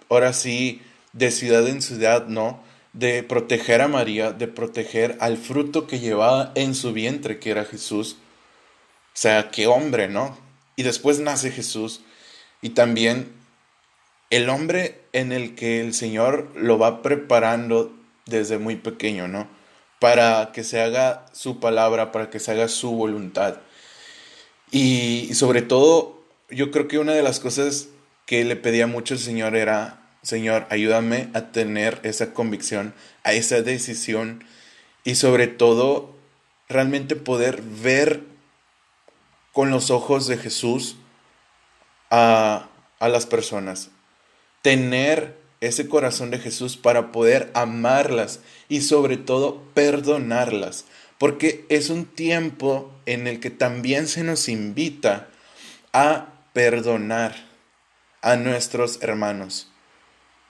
ahora 0.08 0.32
sí, 0.32 0.82
de 1.12 1.30
ciudad 1.30 1.66
en 1.68 1.82
ciudad, 1.82 2.26
¿no? 2.26 2.62
De 2.92 3.22
proteger 3.22 3.80
a 3.80 3.88
María, 3.88 4.32
de 4.32 4.48
proteger 4.48 5.16
al 5.20 5.36
fruto 5.36 5.86
que 5.86 5.98
llevaba 5.98 6.52
en 6.54 6.74
su 6.74 6.92
vientre, 6.92 7.38
que 7.38 7.50
era 7.50 7.64
Jesús. 7.64 8.16
O 9.08 9.14
sea, 9.14 9.50
qué 9.50 9.66
hombre, 9.66 10.08
¿no? 10.08 10.38
Y 10.76 10.82
después 10.82 11.18
nace 11.20 11.50
Jesús. 11.50 12.02
Y 12.62 12.70
también 12.70 13.32
el 14.30 14.48
hombre 14.48 15.02
en 15.12 15.32
el 15.32 15.54
que 15.54 15.80
el 15.80 15.92
Señor 15.92 16.50
lo 16.54 16.78
va 16.78 17.02
preparando 17.02 17.92
desde 18.26 18.58
muy 18.58 18.76
pequeño, 18.76 19.28
¿no? 19.28 19.46
Para 20.02 20.50
que 20.50 20.64
se 20.64 20.80
haga 20.80 21.26
su 21.32 21.60
palabra, 21.60 22.10
para 22.10 22.28
que 22.28 22.40
se 22.40 22.50
haga 22.50 22.66
su 22.66 22.90
voluntad. 22.90 23.58
Y, 24.72 25.32
sobre 25.34 25.62
todo, 25.62 26.24
yo 26.50 26.72
creo 26.72 26.88
que 26.88 26.98
una 26.98 27.12
de 27.12 27.22
las 27.22 27.38
cosas 27.38 27.86
que 28.26 28.44
le 28.44 28.56
pedía 28.56 28.88
mucho 28.88 29.14
el 29.14 29.20
Señor 29.20 29.54
era, 29.54 30.02
Señor, 30.22 30.66
ayúdame 30.70 31.28
a 31.34 31.52
tener 31.52 32.00
esa 32.02 32.34
convicción, 32.34 32.94
a 33.22 33.32
esa 33.34 33.62
decisión 33.62 34.42
y 35.04 35.14
sobre 35.14 35.46
todo 35.46 36.16
realmente 36.68 37.14
poder 37.14 37.62
ver 37.62 38.24
con 39.52 39.70
los 39.70 39.92
ojos 39.92 40.26
de 40.26 40.36
Jesús 40.36 40.96
a, 42.10 42.66
a 42.98 43.08
las 43.08 43.26
personas, 43.26 43.90
tener 44.62 45.41
ese 45.62 45.88
corazón 45.88 46.30
de 46.30 46.38
Jesús 46.38 46.76
para 46.76 47.12
poder 47.12 47.50
amarlas 47.54 48.40
y 48.68 48.82
sobre 48.82 49.16
todo 49.16 49.62
perdonarlas, 49.74 50.84
porque 51.18 51.64
es 51.68 51.88
un 51.88 52.04
tiempo 52.04 52.92
en 53.06 53.28
el 53.28 53.38
que 53.38 53.50
también 53.50 54.08
se 54.08 54.24
nos 54.24 54.48
invita 54.48 55.28
a 55.92 56.26
perdonar 56.52 57.36
a 58.22 58.36
nuestros 58.36 58.98
hermanos. 59.02 59.68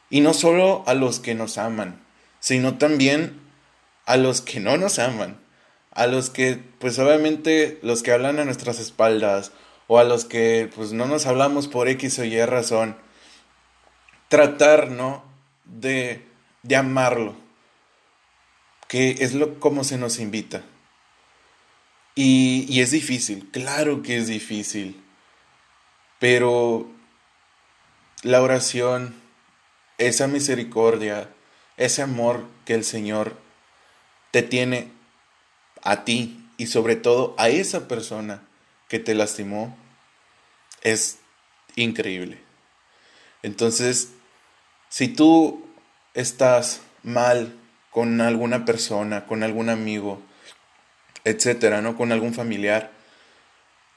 Y 0.08 0.20
no 0.20 0.32
solo 0.32 0.82
a 0.86 0.94
los 0.94 1.20
que 1.20 1.34
nos 1.34 1.58
aman, 1.58 2.00
sino 2.40 2.78
también 2.78 3.38
a 4.06 4.16
los 4.16 4.40
que 4.40 4.60
no 4.60 4.78
nos 4.78 4.98
aman, 4.98 5.38
a 5.90 6.06
los 6.06 6.30
que 6.30 6.58
pues 6.78 6.98
obviamente 6.98 7.78
los 7.82 8.02
que 8.02 8.12
hablan 8.12 8.38
a 8.38 8.46
nuestras 8.46 8.80
espaldas 8.80 9.52
o 9.88 9.98
a 9.98 10.04
los 10.04 10.24
que 10.24 10.70
pues 10.74 10.92
no 10.92 11.06
nos 11.06 11.26
hablamos 11.26 11.68
por 11.68 11.88
X 11.88 12.18
o 12.18 12.24
Y 12.24 12.42
razón 12.46 12.96
tratar, 14.32 14.90
¿no? 14.90 15.22
De, 15.66 16.24
de 16.62 16.76
amarlo, 16.76 17.36
que 18.88 19.10
es 19.20 19.34
lo 19.34 19.60
como 19.60 19.84
se 19.84 19.98
nos 19.98 20.18
invita. 20.18 20.62
Y, 22.14 22.64
y 22.66 22.80
es 22.80 22.92
difícil, 22.92 23.50
claro 23.50 24.00
que 24.00 24.16
es 24.16 24.28
difícil, 24.28 25.04
pero 26.18 26.90
la 28.22 28.40
oración, 28.40 29.14
esa 29.98 30.28
misericordia, 30.28 31.28
ese 31.76 32.00
amor 32.00 32.46
que 32.64 32.72
el 32.72 32.84
Señor 32.84 33.36
te 34.30 34.42
tiene 34.42 34.92
a 35.82 36.04
ti 36.04 36.48
y 36.56 36.68
sobre 36.68 36.96
todo 36.96 37.34
a 37.36 37.50
esa 37.50 37.86
persona 37.86 38.40
que 38.88 38.98
te 38.98 39.14
lastimó, 39.14 39.76
es 40.80 41.18
increíble. 41.76 42.40
Entonces, 43.42 44.12
si 44.92 45.08
tú 45.08 45.64
estás 46.12 46.82
mal 47.02 47.58
con 47.90 48.20
alguna 48.20 48.66
persona, 48.66 49.24
con 49.24 49.42
algún 49.42 49.70
amigo, 49.70 50.20
etcétera, 51.24 51.80
¿no? 51.80 51.96
Con 51.96 52.12
algún 52.12 52.34
familiar, 52.34 52.90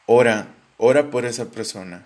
ora, 0.06 0.48
ora 0.78 1.12
por 1.12 1.26
esa 1.26 1.52
persona. 1.52 2.06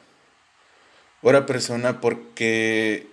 Ora 1.21 1.45
persona 1.45 2.01
porque 2.01 3.07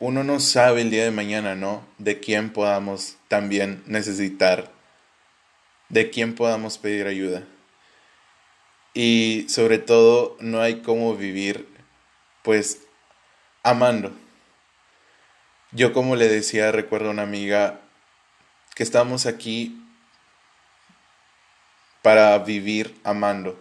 uno 0.00 0.24
no 0.24 0.40
sabe 0.40 0.82
el 0.82 0.90
día 0.90 1.04
de 1.04 1.12
mañana, 1.12 1.54
¿no? 1.54 1.86
De 1.98 2.18
quién 2.18 2.52
podamos 2.52 3.16
también 3.28 3.84
necesitar, 3.86 4.72
de 5.88 6.10
quién 6.10 6.34
podamos 6.34 6.78
pedir 6.78 7.06
ayuda. 7.06 7.44
Y 8.92 9.46
sobre 9.48 9.78
todo, 9.78 10.36
no 10.40 10.60
hay 10.60 10.80
cómo 10.80 11.14
vivir, 11.14 11.68
pues, 12.42 12.80
amando. 13.62 14.12
Yo 15.74 15.94
como 15.94 16.16
le 16.16 16.28
decía, 16.28 16.70
recuerdo 16.70 17.08
a 17.08 17.12
una 17.12 17.22
amiga 17.22 17.80
que 18.74 18.82
estamos 18.82 19.24
aquí 19.24 19.82
para 22.02 22.38
vivir 22.40 23.00
amando, 23.04 23.58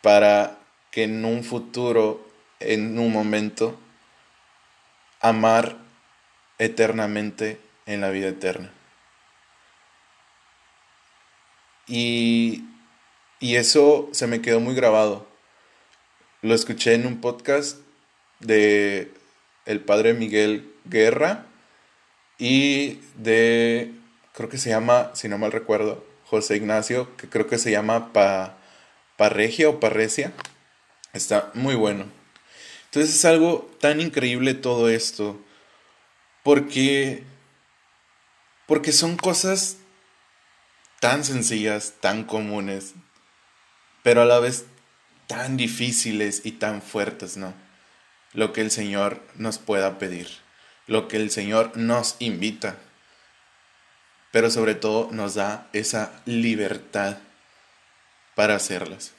para 0.00 0.58
que 0.92 1.02
en 1.02 1.24
un 1.24 1.42
futuro, 1.42 2.24
en 2.60 2.96
un 3.00 3.10
momento, 3.12 3.76
amar 5.20 5.76
eternamente 6.58 7.60
en 7.86 8.00
la 8.00 8.10
vida 8.10 8.28
eterna. 8.28 8.70
Y, 11.88 12.64
y 13.40 13.56
eso 13.56 14.08
se 14.12 14.28
me 14.28 14.40
quedó 14.40 14.60
muy 14.60 14.76
grabado. 14.76 15.26
Lo 16.42 16.54
escuché 16.54 16.94
en 16.94 17.06
un 17.06 17.20
podcast 17.20 17.78
de 18.38 19.12
el 19.64 19.80
padre 19.80 20.14
Miguel 20.14 20.72
Guerra 20.88 21.46
y 22.38 23.00
de, 23.16 23.92
creo 24.34 24.48
que 24.48 24.58
se 24.58 24.70
llama, 24.70 25.10
si 25.14 25.28
no 25.28 25.38
mal 25.38 25.52
recuerdo, 25.52 26.04
José 26.24 26.56
Ignacio, 26.56 27.16
que 27.16 27.28
creo 27.28 27.46
que 27.46 27.58
se 27.58 27.70
llama 27.70 28.12
pa, 28.12 28.56
Parregia 29.16 29.68
o 29.68 29.80
Parresia. 29.80 30.32
Está 31.12 31.50
muy 31.54 31.74
bueno. 31.74 32.06
Entonces 32.86 33.14
es 33.14 33.24
algo 33.24 33.70
tan 33.80 34.00
increíble 34.00 34.54
todo 34.54 34.88
esto, 34.88 35.40
porque, 36.42 37.24
porque 38.66 38.92
son 38.92 39.16
cosas 39.16 39.78
tan 41.00 41.24
sencillas, 41.24 41.94
tan 42.00 42.24
comunes, 42.24 42.94
pero 44.02 44.22
a 44.22 44.24
la 44.24 44.38
vez 44.38 44.66
tan 45.26 45.56
difíciles 45.56 46.42
y 46.44 46.52
tan 46.52 46.80
fuertes, 46.82 47.36
¿no? 47.36 47.54
Lo 48.32 48.52
que 48.52 48.60
el 48.60 48.70
Señor 48.70 49.22
nos 49.34 49.58
pueda 49.58 49.98
pedir 49.98 50.45
lo 50.86 51.08
que 51.08 51.16
el 51.16 51.30
Señor 51.30 51.76
nos 51.76 52.16
invita. 52.18 52.78
pero 54.32 54.50
sobre 54.50 54.74
todo 54.74 55.08
nos 55.12 55.34
da 55.34 55.66
esa 55.72 56.12
libertad 56.26 57.16
para 58.34 58.54
hacerlas. 58.54 59.12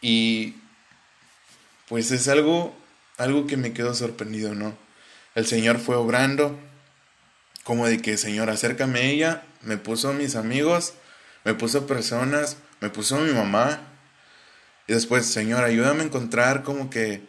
Y 0.00 0.54
pues 1.88 2.12
es 2.12 2.28
algo, 2.28 2.72
algo 3.16 3.48
que 3.48 3.56
me 3.56 3.72
quedó 3.72 3.94
sorprendido, 3.94 4.54
¿no? 4.54 4.76
El 5.34 5.46
Señor 5.46 5.78
fue 5.80 5.96
obrando, 5.96 6.56
como 7.64 7.88
de 7.88 8.00
que, 8.00 8.16
Señor, 8.16 8.48
acércame 8.48 9.00
a 9.00 9.02
ella, 9.02 9.42
me 9.62 9.76
puso 9.76 10.12
mis 10.12 10.36
amigos, 10.36 10.94
me 11.42 11.54
puso 11.54 11.88
personas, 11.88 12.58
me 12.80 12.90
puso 12.90 13.18
mi 13.18 13.32
mamá. 13.32 13.80
Y 14.86 14.92
después, 14.92 15.26
Señor, 15.26 15.64
ayúdame 15.64 16.02
a 16.02 16.06
encontrar 16.06 16.62
como 16.62 16.90
que 16.90 17.26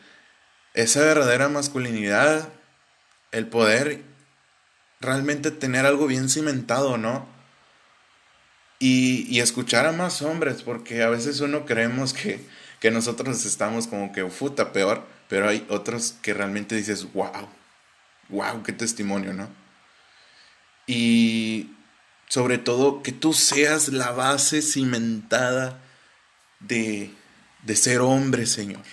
esa 0.75 1.00
verdadera 1.01 1.50
masculinidad, 1.50 2.50
el 3.32 3.48
poder 3.48 4.03
realmente 5.00 5.51
tener 5.51 5.86
algo 5.86 6.05
bien 6.05 6.29
cimentado, 6.29 6.98
¿no? 6.98 7.27
Y, 8.77 9.25
y 9.29 9.39
escuchar 9.39 9.86
a 9.86 9.94
más 9.94 10.22
hombres, 10.22 10.62
porque 10.62 11.01
a 11.01 11.10
veces 11.10 11.39
uno 11.39 11.65
creemos 11.65 12.13
que, 12.13 12.46
que 12.79 12.91
nosotros 12.91 13.46
estamos 13.46 13.88
como 13.88 14.12
que 14.12 14.25
puta 14.25 14.74
peor, 14.74 15.03
pero 15.29 15.48
hay 15.50 15.65
otros 15.70 16.15
que 16.22 16.34
realmente 16.34 16.75
dices, 16.75 17.12
wow, 17.13 17.48
wow, 18.29 18.62
qué 18.63 18.74
testimonio, 18.74 19.34
¿no? 19.34 19.48
Y 20.88 21.72
sobre 22.27 22.58
todo 22.58 23.01
que 23.01 23.12
tú 23.13 23.34
seas 23.34 23.88
la 23.89 24.12
base 24.12 24.62
cimentada 24.62 25.82
de, 26.60 27.12
de 27.63 27.75
ser 27.75 28.01
hombre, 28.01 28.46
Señor. 28.46 28.84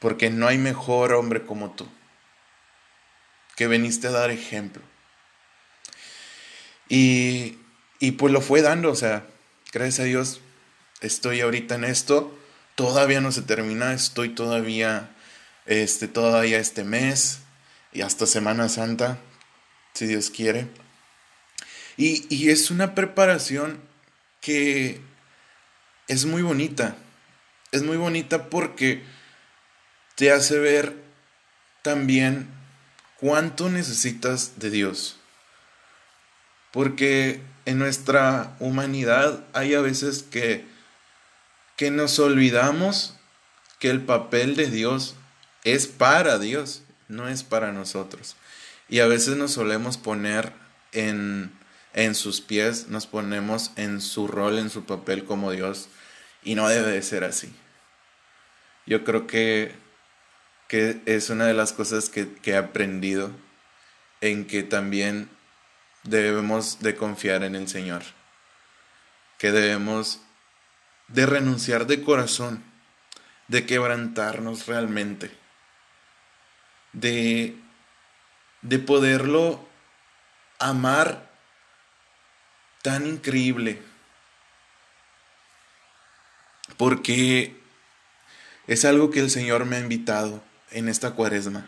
Porque 0.00 0.30
no 0.30 0.46
hay 0.46 0.58
mejor 0.58 1.12
hombre 1.12 1.44
como 1.44 1.72
tú, 1.72 1.88
que 3.56 3.66
veniste 3.66 4.06
a 4.08 4.12
dar 4.12 4.30
ejemplo. 4.30 4.82
Y, 6.88 7.58
y 7.98 8.12
pues 8.12 8.32
lo 8.32 8.40
fue 8.40 8.62
dando, 8.62 8.90
o 8.90 8.96
sea, 8.96 9.26
gracias 9.72 10.00
a 10.00 10.04
Dios 10.04 10.40
estoy 11.00 11.40
ahorita 11.40 11.74
en 11.74 11.84
esto, 11.84 12.36
todavía 12.74 13.20
no 13.20 13.32
se 13.32 13.42
termina, 13.42 13.92
estoy 13.92 14.30
todavía, 14.30 15.10
este, 15.66 16.08
todavía 16.08 16.58
este 16.58 16.84
mes 16.84 17.40
y 17.92 18.02
hasta 18.02 18.26
Semana 18.26 18.68
Santa, 18.68 19.18
si 19.94 20.06
Dios 20.06 20.30
quiere. 20.30 20.68
Y, 21.96 22.26
y 22.34 22.50
es 22.50 22.70
una 22.70 22.94
preparación 22.94 23.80
que 24.40 25.00
es 26.06 26.24
muy 26.24 26.42
bonita, 26.42 26.96
es 27.72 27.82
muy 27.82 27.96
bonita 27.96 28.48
porque 28.48 29.02
te 30.18 30.32
hace 30.32 30.58
ver 30.58 30.96
también 31.82 32.48
cuánto 33.20 33.70
necesitas 33.70 34.58
de 34.58 34.68
Dios. 34.68 35.16
Porque 36.72 37.40
en 37.66 37.78
nuestra 37.78 38.56
humanidad 38.58 39.44
hay 39.52 39.74
a 39.74 39.80
veces 39.80 40.24
que, 40.24 40.66
que 41.76 41.92
nos 41.92 42.18
olvidamos 42.18 43.14
que 43.78 43.90
el 43.90 44.00
papel 44.00 44.56
de 44.56 44.68
Dios 44.68 45.14
es 45.62 45.86
para 45.86 46.40
Dios, 46.40 46.82
no 47.06 47.28
es 47.28 47.44
para 47.44 47.70
nosotros. 47.70 48.34
Y 48.88 48.98
a 48.98 49.06
veces 49.06 49.36
nos 49.36 49.52
solemos 49.52 49.98
poner 49.98 50.52
en, 50.90 51.52
en 51.94 52.16
sus 52.16 52.40
pies, 52.40 52.88
nos 52.88 53.06
ponemos 53.06 53.70
en 53.76 54.00
su 54.00 54.26
rol, 54.26 54.58
en 54.58 54.68
su 54.68 54.84
papel 54.84 55.24
como 55.24 55.52
Dios, 55.52 55.88
y 56.42 56.56
no 56.56 56.68
debe 56.68 56.90
de 56.90 57.02
ser 57.02 57.22
así. 57.22 57.54
Yo 58.84 59.04
creo 59.04 59.28
que 59.28 59.86
que 60.68 61.00
es 61.06 61.30
una 61.30 61.46
de 61.46 61.54
las 61.54 61.72
cosas 61.72 62.10
que, 62.10 62.28
he 62.44 62.56
aprendido 62.56 63.32
en 64.20 64.46
que 64.46 64.62
también 64.62 65.30
debemos 66.02 66.80
de 66.80 66.94
confiar 66.94 67.42
en 67.42 67.56
el 67.56 67.68
Señor, 67.68 68.02
que 69.38 69.50
debemos 69.50 70.20
de 71.08 71.24
renunciar 71.24 71.86
de 71.86 72.02
corazón, 72.02 72.62
de 73.48 73.64
quebrantarnos 73.64 74.66
realmente, 74.66 75.30
de, 76.92 77.56
de 78.60 78.78
poderlo 78.78 79.66
amar 80.58 81.30
tan 82.82 83.06
increíble, 83.06 83.80
porque 86.76 87.58
es 88.66 88.84
algo 88.84 89.10
que 89.10 89.20
el 89.20 89.30
Señor 89.30 89.64
me 89.64 89.76
ha 89.76 89.80
invitado 89.80 90.47
en 90.70 90.88
esta 90.88 91.12
cuaresma. 91.12 91.66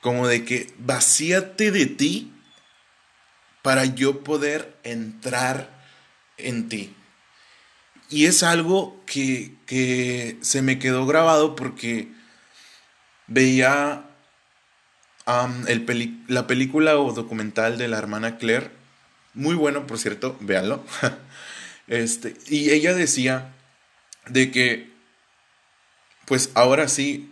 Como 0.00 0.28
de 0.28 0.44
que 0.44 0.72
vacíate 0.78 1.70
de 1.70 1.86
ti 1.86 2.32
para 3.62 3.84
yo 3.84 4.22
poder 4.22 4.76
entrar 4.84 5.68
en 6.36 6.68
ti. 6.68 6.94
Y 8.10 8.26
es 8.26 8.42
algo 8.42 9.02
que, 9.04 9.54
que 9.66 10.38
se 10.40 10.62
me 10.62 10.78
quedó 10.78 11.04
grabado 11.06 11.54
porque 11.54 12.08
veía 13.26 14.04
la 16.26 16.46
película 16.46 16.96
o 16.96 17.12
documental 17.12 17.76
de 17.76 17.88
la 17.88 17.98
hermana 17.98 18.38
Claire. 18.38 18.70
Muy 19.34 19.54
bueno, 19.54 19.86
por 19.86 19.98
cierto, 19.98 20.36
véanlo. 20.40 20.84
este, 21.86 22.34
y 22.48 22.70
ella 22.70 22.94
decía 22.94 23.52
de 24.26 24.50
que, 24.50 24.90
pues 26.24 26.50
ahora 26.54 26.88
sí, 26.88 27.30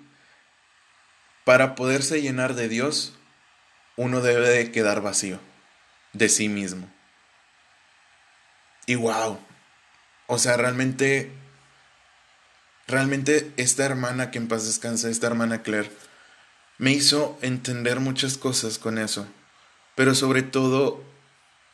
para 1.47 1.77
poderse 1.77 2.21
llenar 2.21 2.57
de 2.57 2.69
Dios, 2.69 3.15
uno 3.95 4.21
debe 4.21 4.49
de 4.49 4.73
quedar 4.73 5.01
vacío 5.01 5.39
de 6.13 6.29
sí 6.29 6.49
mismo. 6.49 6.91
Y 8.87 8.97
wow, 8.97 9.39
o 10.27 10.39
sea, 10.39 10.57
realmente, 10.57 11.31
realmente 12.89 13.53
esta 13.57 13.85
hermana 13.85 14.33
que 14.33 14.39
en 14.39 14.49
paz 14.49 14.67
descansa, 14.67 15.09
esta 15.09 15.29
hermana 15.29 15.63
Claire, 15.63 15.93
me 16.79 16.91
hizo 16.91 17.39
entender 17.43 18.01
muchas 18.01 18.39
cosas 18.39 18.79
con 18.79 18.99
eso, 18.99 19.29
pero 19.95 20.17
sobre 20.17 20.43
todo 20.43 21.05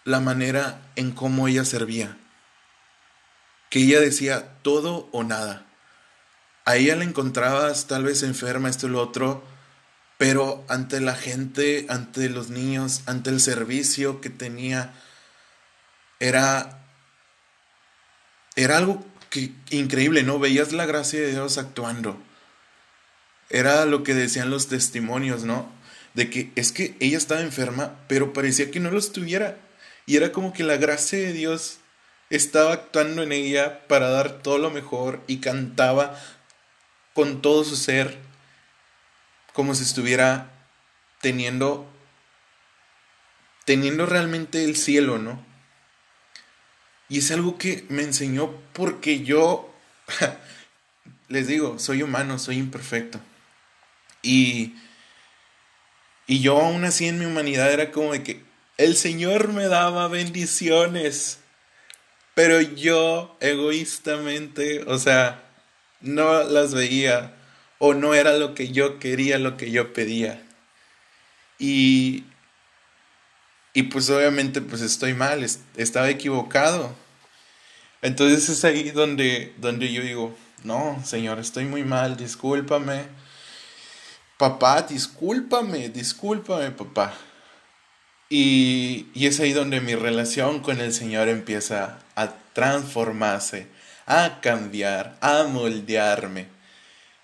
la 0.05 0.21
manera 0.21 0.83
en 0.97 1.13
cómo 1.13 1.49
ella 1.49 1.65
servía. 1.65 2.19
Que 3.71 3.79
ella 3.79 4.01
decía 4.01 4.59
todo 4.61 5.09
o 5.13 5.25
nada. 5.25 5.65
A 6.67 6.77
ella 6.77 6.95
la 6.95 7.05
encontrabas 7.05 7.87
tal 7.87 8.05
vez 8.05 8.23
enferma, 8.23 8.69
esto 8.69 8.87
y 8.87 8.91
lo 8.91 9.01
otro, 9.01 9.51
pero 10.23 10.65
ante 10.69 11.01
la 11.01 11.17
gente, 11.17 11.85
ante 11.89 12.29
los 12.29 12.49
niños, 12.49 13.03
ante 13.07 13.29
el 13.31 13.41
servicio 13.41 14.21
que 14.21 14.31
tenía, 14.31 14.95
era, 16.21 16.87
era 18.55 18.77
algo 18.79 19.05
que, 19.31 19.51
increíble, 19.71 20.23
¿no? 20.23 20.39
Veías 20.39 20.71
la 20.71 20.87
gracia 20.87 21.19
de 21.19 21.33
Dios 21.33 21.59
actuando. 21.59 22.23
Era 23.51 23.85
lo 23.85 24.05
que 24.05 24.15
decían 24.15 24.49
los 24.49 24.69
testimonios, 24.69 25.43
¿no? 25.43 25.69
De 26.15 26.31
que 26.31 26.53
es 26.55 26.71
que 26.71 26.95
ella 27.01 27.19
estaba 27.19 27.41
enferma, 27.41 27.99
pero 28.07 28.33
parecía 28.33 28.71
que 28.71 28.79
no 28.79 28.93
lo 28.93 29.01
estuviera. 29.01 29.59
Y 30.07 30.19
era 30.19 30.31
como 30.31 30.53
que 30.53 30.63
la 30.63 30.77
gracia 30.77 31.19
de 31.19 31.33
Dios 31.33 31.79
estaba 32.31 32.75
actuando 32.75 33.25
en 33.25 33.33
ella 33.33 33.89
para 33.89 34.09
dar 34.09 34.41
todo 34.41 34.59
lo 34.59 34.71
mejor 34.71 35.21
y 35.27 35.39
cantaba 35.39 36.17
con 37.13 37.43
todo 37.43 37.65
su 37.65 37.75
ser 37.75 38.31
como 39.53 39.75
si 39.75 39.83
estuviera 39.83 40.51
teniendo 41.21 41.89
teniendo 43.65 44.07
realmente 44.07 44.65
el 44.65 44.77
cielo, 44.77 45.19
¿no? 45.19 45.45
Y 47.09 47.19
es 47.19 47.31
algo 47.31 47.59
que 47.59 47.85
me 47.89 48.03
enseñó 48.03 48.51
porque 48.73 49.23
yo 49.23 49.73
les 51.29 51.47
digo, 51.47 51.79
soy 51.79 52.03
humano, 52.03 52.39
soy 52.39 52.57
imperfecto. 52.57 53.21
Y 54.23 54.75
y 56.27 56.41
yo 56.41 56.61
aún 56.61 56.85
así 56.85 57.07
en 57.09 57.19
mi 57.19 57.27
humanidad 57.27 57.73
era 57.73 57.91
como 57.91 58.13
de 58.13 58.23
que 58.23 58.43
el 58.79 58.97
Señor 58.97 59.49
me 59.49 59.67
daba 59.67 60.09
bendiciones, 60.09 61.41
pero 62.35 62.61
yo 62.61 63.37
egoístamente, 63.41 64.83
o 64.87 64.99
sea, 64.99 65.43
no 66.01 66.43
las 66.45 66.75
veía 66.75 67.37
o 67.85 67.95
no 67.95 68.15
era 68.15 68.35
lo 68.35 68.55
que 68.55 68.71
yo 68.71 69.01
quería, 69.01 69.41
lo 69.41 69.57
que 69.57 69.73
yo 69.73 69.93
pedía. 69.93 70.41
Y, 71.59 72.23
y 73.75 73.83
pues 73.83 74.09
obviamente 74.09 74.61
pues 74.61 74.83
estoy 74.83 75.15
mal, 75.15 75.45
estaba 75.77 76.09
equivocado. 76.09 76.95
Entonces 78.01 78.49
es 78.51 78.65
ahí 78.65 78.93
donde, 78.93 79.53
donde 79.57 79.93
yo 79.93 80.01
digo, 80.01 80.33
no, 80.63 81.03
Señor, 81.05 81.41
estoy 81.41 81.65
muy 81.65 81.83
mal, 81.83 82.17
discúlpame. 82.17 83.07
Papá, 84.39 84.83
discúlpame, 84.83 85.89
discúlpame, 85.89 86.71
papá. 86.71 87.13
Y, 88.29 89.09
y 89.13 89.27
es 89.27 89.41
ahí 89.41 89.53
donde 89.53 89.81
mi 89.81 89.97
relación 89.97 90.61
con 90.61 90.81
el 90.81 90.93
Señor 90.93 91.29
empieza 91.29 91.99
a 92.15 92.29
transformarse, 92.53 93.67
a 94.07 94.39
cambiar, 94.41 95.19
a 95.21 95.43
moldearme. 95.43 96.62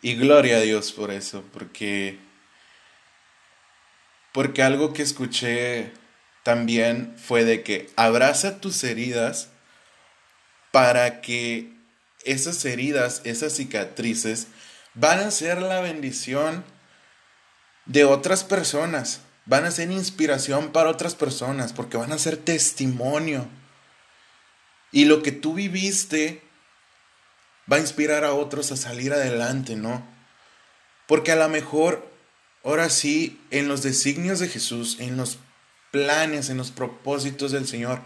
Y 0.00 0.14
gloria 0.14 0.58
a 0.58 0.60
Dios 0.60 0.92
por 0.92 1.10
eso, 1.10 1.44
porque 1.52 2.18
Porque 4.32 4.62
algo 4.62 4.92
que 4.92 5.02
escuché 5.02 5.92
también 6.44 7.14
fue 7.16 7.44
de 7.44 7.62
que 7.62 7.90
abraza 7.96 8.60
tus 8.60 8.84
heridas 8.84 9.48
para 10.70 11.20
que 11.20 11.72
esas 12.24 12.64
heridas, 12.64 13.20
esas 13.24 13.54
cicatrices, 13.54 14.46
van 14.94 15.18
a 15.20 15.30
ser 15.30 15.60
la 15.60 15.80
bendición 15.80 16.64
de 17.86 18.04
otras 18.04 18.44
personas, 18.44 19.22
van 19.46 19.64
a 19.64 19.70
ser 19.70 19.90
inspiración 19.90 20.72
para 20.72 20.90
otras 20.90 21.14
personas, 21.14 21.72
porque 21.72 21.96
van 21.96 22.12
a 22.12 22.18
ser 22.18 22.36
testimonio. 22.36 23.48
Y 24.92 25.06
lo 25.06 25.22
que 25.22 25.32
tú 25.32 25.54
viviste 25.54 26.42
va 27.70 27.76
a 27.76 27.80
inspirar 27.80 28.24
a 28.24 28.34
otros 28.34 28.72
a 28.72 28.76
salir 28.76 29.12
adelante, 29.12 29.76
¿no? 29.76 30.06
Porque 31.06 31.32
a 31.32 31.36
lo 31.36 31.48
mejor, 31.48 32.10
ahora 32.64 32.90
sí, 32.90 33.40
en 33.50 33.68
los 33.68 33.82
designios 33.82 34.38
de 34.38 34.48
Jesús, 34.48 34.96
en 35.00 35.16
los 35.16 35.38
planes, 35.90 36.50
en 36.50 36.56
los 36.56 36.70
propósitos 36.70 37.52
del 37.52 37.66
Señor, 37.66 38.00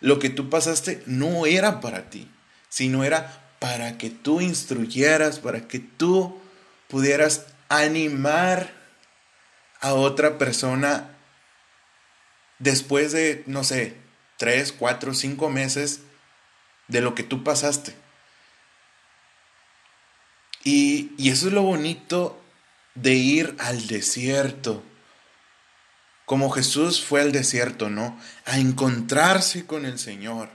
lo 0.00 0.18
que 0.18 0.30
tú 0.30 0.50
pasaste 0.50 1.02
no 1.06 1.46
era 1.46 1.80
para 1.80 2.10
ti, 2.10 2.30
sino 2.68 3.04
era 3.04 3.54
para 3.58 3.98
que 3.98 4.10
tú 4.10 4.40
instruyeras, 4.40 5.38
para 5.38 5.68
que 5.68 5.78
tú 5.78 6.40
pudieras 6.88 7.46
animar 7.68 8.72
a 9.80 9.94
otra 9.94 10.38
persona 10.38 11.10
después 12.58 13.12
de, 13.12 13.44
no 13.46 13.64
sé, 13.64 13.96
tres, 14.36 14.72
cuatro, 14.72 15.14
cinco 15.14 15.50
meses 15.50 16.00
de 16.88 17.00
lo 17.00 17.14
que 17.14 17.22
tú 17.22 17.44
pasaste. 17.44 18.01
Y, 20.64 21.10
eso 21.30 21.48
es 21.48 21.52
lo 21.52 21.62
bonito 21.62 22.40
de 22.94 23.14
ir 23.14 23.56
al 23.58 23.86
desierto 23.86 24.82
como 26.24 26.50
Jesús 26.50 27.04
fue 27.04 27.20
al 27.20 27.30
desierto, 27.30 27.90
¿no? 27.90 28.18
A 28.46 28.58
encontrarse 28.58 29.66
con 29.66 29.84
el 29.84 29.98
Señor, 29.98 30.48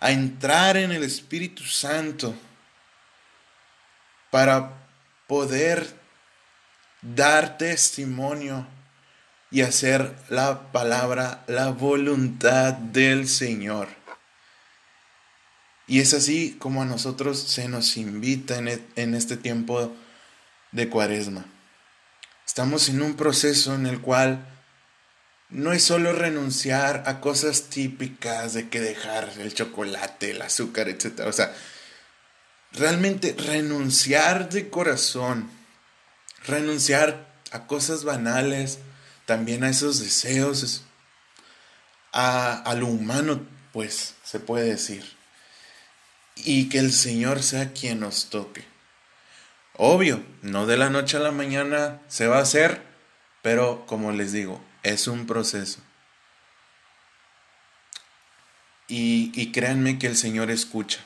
a 0.00 0.10
entrar 0.10 0.76
en 0.76 0.90
el 0.90 1.04
Espíritu 1.04 1.62
Santo 1.62 2.34
para 4.30 4.88
poder 5.28 5.94
dar 7.00 7.58
testimonio 7.58 8.66
y 9.52 9.62
hacer 9.62 10.16
la 10.28 10.72
palabra, 10.72 11.44
la 11.46 11.70
voluntad 11.70 12.72
del 12.72 13.28
Señor. 13.28 13.99
Y 15.90 15.98
es 15.98 16.14
así 16.14 16.54
como 16.60 16.82
a 16.82 16.84
nosotros 16.84 17.40
se 17.40 17.66
nos 17.66 17.96
invita 17.96 18.58
en, 18.58 18.68
e, 18.68 18.80
en 18.94 19.16
este 19.16 19.36
tiempo 19.36 19.92
de 20.70 20.88
cuaresma. 20.88 21.44
Estamos 22.46 22.88
en 22.88 23.02
un 23.02 23.16
proceso 23.16 23.74
en 23.74 23.86
el 23.86 24.00
cual 24.00 24.46
no 25.48 25.72
es 25.72 25.82
solo 25.82 26.12
renunciar 26.12 27.02
a 27.06 27.20
cosas 27.20 27.62
típicas 27.70 28.54
de 28.54 28.68
que 28.68 28.80
dejar 28.80 29.32
el 29.40 29.52
chocolate, 29.52 30.30
el 30.30 30.42
azúcar, 30.42 30.88
etc. 30.88 31.22
O 31.26 31.32
sea, 31.32 31.52
realmente 32.70 33.34
renunciar 33.36 34.48
de 34.48 34.70
corazón, 34.70 35.50
renunciar 36.46 37.34
a 37.50 37.66
cosas 37.66 38.04
banales, 38.04 38.78
también 39.26 39.64
a 39.64 39.70
esos 39.70 39.98
deseos, 39.98 40.84
a, 42.12 42.62
a 42.62 42.74
lo 42.76 42.86
humano, 42.86 43.44
pues 43.72 44.14
se 44.22 44.38
puede 44.38 44.70
decir. 44.70 45.18
Y 46.36 46.68
que 46.68 46.78
el 46.78 46.92
Señor 46.92 47.42
sea 47.42 47.72
quien 47.72 48.00
nos 48.00 48.30
toque. 48.30 48.64
Obvio, 49.74 50.22
no 50.42 50.66
de 50.66 50.76
la 50.76 50.90
noche 50.90 51.16
a 51.16 51.20
la 51.20 51.32
mañana 51.32 52.00
se 52.08 52.26
va 52.26 52.38
a 52.38 52.42
hacer, 52.42 52.82
pero 53.42 53.86
como 53.86 54.12
les 54.12 54.32
digo, 54.32 54.62
es 54.82 55.06
un 55.06 55.26
proceso. 55.26 55.80
Y, 58.88 59.32
y 59.34 59.52
créanme 59.52 59.98
que 59.98 60.06
el 60.06 60.16
Señor 60.16 60.50
escucha. 60.50 61.00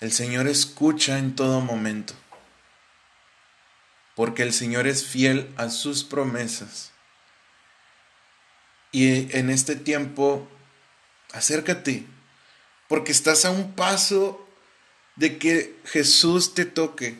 El 0.00 0.10
Señor 0.10 0.48
escucha 0.48 1.18
en 1.18 1.36
todo 1.36 1.60
momento. 1.60 2.14
Porque 4.14 4.42
el 4.42 4.52
Señor 4.52 4.86
es 4.86 5.06
fiel 5.06 5.48
a 5.56 5.70
sus 5.70 6.04
promesas. 6.04 6.92
Y 8.90 9.34
en 9.34 9.48
este 9.48 9.74
tiempo, 9.74 10.48
acércate, 11.32 12.04
porque 12.92 13.10
estás 13.10 13.46
a 13.46 13.50
un 13.50 13.72
paso 13.72 14.46
de 15.16 15.38
que 15.38 15.74
Jesús 15.86 16.52
te 16.52 16.66
toque. 16.66 17.18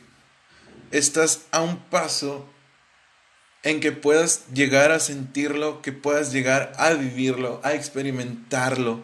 Estás 0.90 1.46
a 1.50 1.62
un 1.62 1.78
paso 1.78 2.46
en 3.62 3.80
que 3.80 3.90
puedas 3.90 4.48
llegar 4.52 4.92
a 4.92 5.00
sentirlo, 5.00 5.80
que 5.80 5.92
puedas 5.92 6.30
llegar 6.30 6.74
a 6.76 6.92
vivirlo, 6.92 7.58
a 7.64 7.72
experimentarlo, 7.72 9.00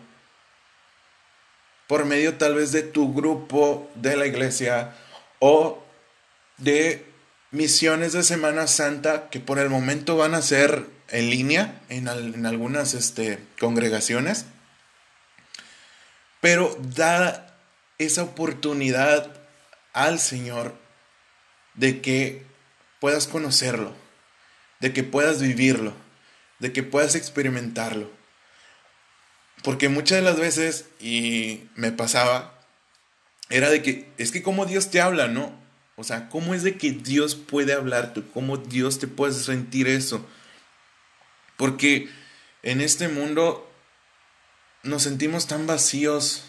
por 1.86 2.04
medio 2.04 2.34
tal 2.34 2.56
vez 2.56 2.70
de 2.70 2.82
tu 2.82 3.14
grupo 3.14 3.90
de 3.94 4.18
la 4.18 4.26
iglesia 4.26 4.94
o 5.38 5.82
de 6.58 7.06
misiones 7.50 8.12
de 8.12 8.22
Semana 8.22 8.66
Santa 8.66 9.30
que 9.30 9.40
por 9.40 9.58
el 9.58 9.70
momento 9.70 10.18
van 10.18 10.34
a 10.34 10.42
ser 10.42 10.84
en 11.08 11.30
línea 11.30 11.80
en, 11.88 12.08
algunas 12.08 12.92
este, 12.92 13.38
congregaciones. 13.58 14.44
Pero 16.40 16.76
da 16.80 17.56
esa 17.98 18.22
oportunidad 18.22 19.32
al 19.92 20.18
Señor 20.18 20.74
de 21.74 22.00
que 22.00 22.44
puedas 23.00 23.26
conocerlo, 23.26 23.94
de 24.80 24.92
que 24.92 25.02
puedas 25.02 25.40
vivirlo, 25.40 25.94
de 26.58 26.72
que 26.72 26.82
puedas 26.82 27.14
experimentarlo. 27.14 28.10
Porque 29.62 29.88
muchas 29.88 30.18
de 30.18 30.22
las 30.22 30.38
veces, 30.38 30.86
y 31.00 31.68
me 31.74 31.90
pasaba, 31.90 32.54
era 33.50 33.70
de 33.70 33.82
que, 33.82 34.08
es 34.18 34.30
que 34.30 34.42
como 34.42 34.66
Dios 34.66 34.90
te 34.90 35.00
habla, 35.00 35.28
¿no? 35.28 35.52
O 35.96 36.04
sea, 36.04 36.28
¿cómo 36.28 36.54
es 36.54 36.62
de 36.62 36.78
que 36.78 36.92
Dios 36.92 37.34
puede 37.34 37.72
hablarte? 37.72 38.22
¿Cómo 38.32 38.56
Dios 38.56 39.00
te 39.00 39.08
puede 39.08 39.32
sentir 39.32 39.88
eso? 39.88 40.24
Porque 41.56 42.08
en 42.62 42.80
este 42.80 43.08
mundo 43.08 43.67
nos 44.82 45.02
sentimos 45.02 45.46
tan 45.46 45.66
vacíos, 45.66 46.44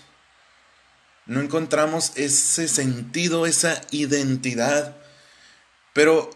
no 1.26 1.42
encontramos 1.42 2.14
ese 2.16 2.68
sentido, 2.68 3.46
esa 3.46 3.82
identidad. 3.92 4.98
Pero 5.94 6.30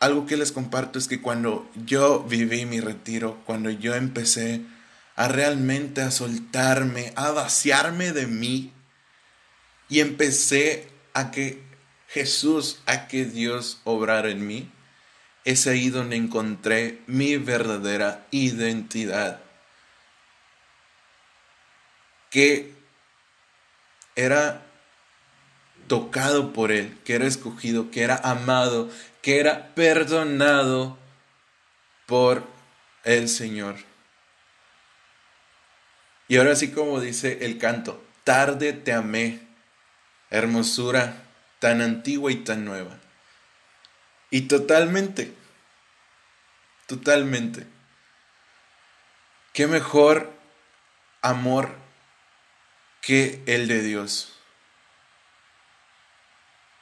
algo 0.00 0.26
que 0.26 0.36
les 0.36 0.52
comparto 0.52 0.98
es 0.98 1.08
que 1.08 1.20
cuando 1.20 1.70
yo 1.84 2.22
viví 2.22 2.66
mi 2.66 2.80
retiro, 2.80 3.42
cuando 3.44 3.70
yo 3.70 3.94
empecé 3.94 4.62
a 5.16 5.28
realmente 5.28 6.02
a 6.02 6.10
soltarme, 6.10 7.12
a 7.16 7.30
vaciarme 7.30 8.12
de 8.12 8.26
mí 8.26 8.72
y 9.88 10.00
empecé 10.00 10.88
a 11.14 11.30
que 11.30 11.62
Jesús, 12.08 12.80
a 12.86 13.08
que 13.08 13.24
Dios 13.24 13.80
obrara 13.84 14.30
en 14.30 14.46
mí, 14.46 14.70
es 15.44 15.66
ahí 15.66 15.90
donde 15.90 16.16
encontré 16.16 17.00
mi 17.06 17.36
verdadera 17.36 18.26
identidad. 18.30 19.45
Que 22.30 22.74
era 24.14 24.62
tocado 25.86 26.52
por 26.52 26.72
Él, 26.72 26.98
que 27.04 27.14
era 27.14 27.26
escogido, 27.26 27.90
que 27.90 28.02
era 28.02 28.16
amado, 28.16 28.90
que 29.22 29.40
era 29.40 29.74
perdonado 29.74 30.98
por 32.06 32.46
el 33.04 33.28
Señor. 33.28 33.76
Y 36.28 36.38
ahora 36.38 36.56
sí 36.56 36.72
como 36.72 37.00
dice 37.00 37.44
el 37.44 37.58
canto, 37.58 38.04
tarde 38.24 38.72
te 38.72 38.92
amé, 38.92 39.40
hermosura 40.30 41.22
tan 41.60 41.80
antigua 41.80 42.32
y 42.32 42.36
tan 42.36 42.64
nueva. 42.64 42.98
Y 44.30 44.42
totalmente, 44.42 45.32
totalmente. 46.86 47.66
Qué 49.52 49.66
mejor 49.66 50.32
amor 51.22 51.85
que 53.06 53.40
el 53.46 53.68
de 53.68 53.82
Dios. 53.82 54.32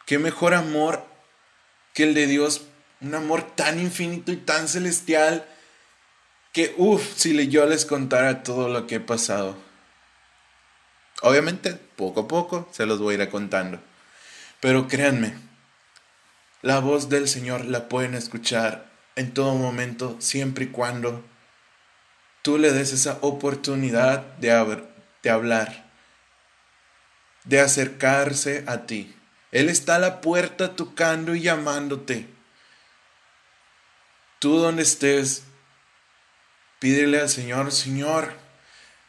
Qué 0.06 0.18
mejor 0.18 0.54
amor 0.54 1.04
que 1.92 2.04
el 2.04 2.14
de 2.14 2.26
Dios, 2.26 2.62
un 3.02 3.14
amor 3.14 3.42
tan 3.42 3.78
infinito 3.78 4.32
y 4.32 4.38
tan 4.38 4.66
celestial 4.66 5.46
que, 6.54 6.74
uff, 6.78 7.12
si 7.14 7.48
yo 7.48 7.66
les 7.66 7.84
contara 7.84 8.42
todo 8.42 8.70
lo 8.70 8.87
que 8.87 8.94
he 8.94 9.00
pasado. 9.00 9.58
Obviamente, 11.20 11.74
poco 11.74 12.20
a 12.20 12.28
poco 12.28 12.70
se 12.72 12.87
los 12.87 13.00
voy 13.00 13.16
a 13.16 13.24
ir 13.24 13.28
contando. 13.28 13.78
Pero 14.60 14.88
créanme, 14.88 15.37
la 16.62 16.78
voz 16.78 17.10
del 17.10 17.28
Señor 17.28 17.66
la 17.66 17.90
pueden 17.90 18.14
escuchar 18.14 18.90
en 19.14 19.34
todo 19.34 19.56
momento, 19.56 20.16
siempre 20.20 20.64
y 20.64 20.68
cuando 20.68 21.22
tú 22.40 22.56
le 22.56 22.72
des 22.72 22.94
esa 22.94 23.18
oportunidad 23.20 24.20
de, 24.38 24.82
de 25.22 25.30
hablar 25.30 25.84
de 27.44 27.61
acercarse 27.61 28.64
a 28.66 28.87
ti. 28.87 29.14
Él 29.52 29.68
está 29.68 29.96
a 29.96 30.00
la 30.00 30.20
puerta 30.20 30.74
tocando 30.74 31.35
y 31.35 31.42
llamándote. 31.42 32.28
tú 34.40 34.59
donde 34.59 34.83
estés, 34.83 35.44
pídele 36.78 37.20
al 37.20 37.30
Señor, 37.30 37.72
Señor, 37.72 38.35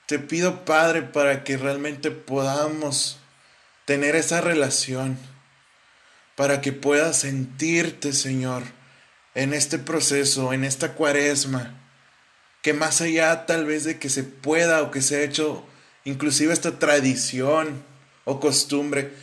te 0.05 0.19
pido 0.19 0.63
Padre 0.63 1.01
para 1.01 1.43
que 1.43 1.57
realmente 1.57 2.11
podamos 2.11 3.17
tener 3.85 4.15
esa 4.15 4.39
relación, 4.39 5.17
para 6.35 6.61
que 6.61 6.71
puedas 6.71 7.17
sentirte, 7.17 8.13
Señor, 8.13 8.63
en 9.33 9.53
este 9.53 9.77
proceso, 9.77 10.53
en 10.53 10.63
esta 10.63 10.93
cuaresma, 10.93 11.81
que 12.61 12.73
más 12.73 13.01
allá 13.01 13.45
tal 13.45 13.65
vez 13.65 13.83
de 13.83 13.99
que 13.99 14.09
se 14.09 14.23
pueda 14.23 14.81
o 14.83 14.91
que 14.91 15.01
se 15.01 15.17
ha 15.17 15.21
hecho 15.21 15.65
inclusive 16.05 16.53
esta 16.53 16.79
tradición 16.79 17.83
o 18.25 18.39
costumbre, 18.39 19.13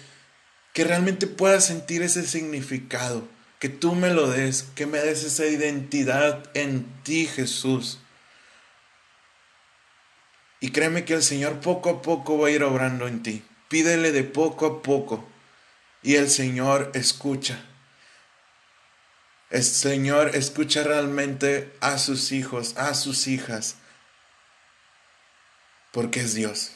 que 0.73 0.85
realmente 0.85 1.27
puedas 1.27 1.67
sentir 1.67 2.03
ese 2.03 2.27
significado, 2.27 3.29
que 3.59 3.69
tú 3.69 3.95
me 3.95 4.11
lo 4.11 4.29
des, 4.29 4.63
que 4.75 4.87
me 4.87 4.99
des 4.99 5.23
esa 5.25 5.47
identidad 5.47 6.51
en 6.55 6.87
ti, 7.03 7.27
Jesús. 7.27 7.99
Y 10.61 10.71
créeme 10.71 11.05
que 11.05 11.15
el 11.15 11.23
Señor 11.23 11.61
poco 11.61 11.91
a 11.91 12.03
poco 12.03 12.39
va 12.39 12.49
a 12.49 12.51
ir 12.51 12.63
obrando 12.63 13.07
en 13.07 13.23
ti. 13.23 13.45
Pídele 13.69 14.13
de 14.13 14.25
poco 14.25 14.67
a 14.67 14.83
poco 14.83 15.29
y 16.03 16.17
el 16.17 16.31
Señor 16.31 16.93
escucha. 16.95 17.65
El 19.51 19.65
Señor 19.65 20.35
escucha 20.35 20.83
realmente 20.83 21.73
a 21.81 21.99
sus 21.99 22.33
hijos, 22.33 22.77
a 22.77 22.95
sus 22.95 23.27
hijas, 23.27 23.77
porque 25.91 26.21
es 26.21 26.35
Dios. 26.35 26.73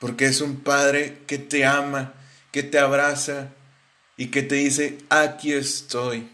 Porque 0.00 0.24
es 0.26 0.40
un 0.40 0.60
Padre 0.60 1.22
que 1.28 1.38
te 1.38 1.64
ama, 1.64 2.14
que 2.50 2.64
te 2.64 2.80
abraza 2.80 3.50
y 4.16 4.26
que 4.32 4.42
te 4.42 4.56
dice, 4.56 4.98
aquí 5.10 5.52
estoy. 5.52 6.28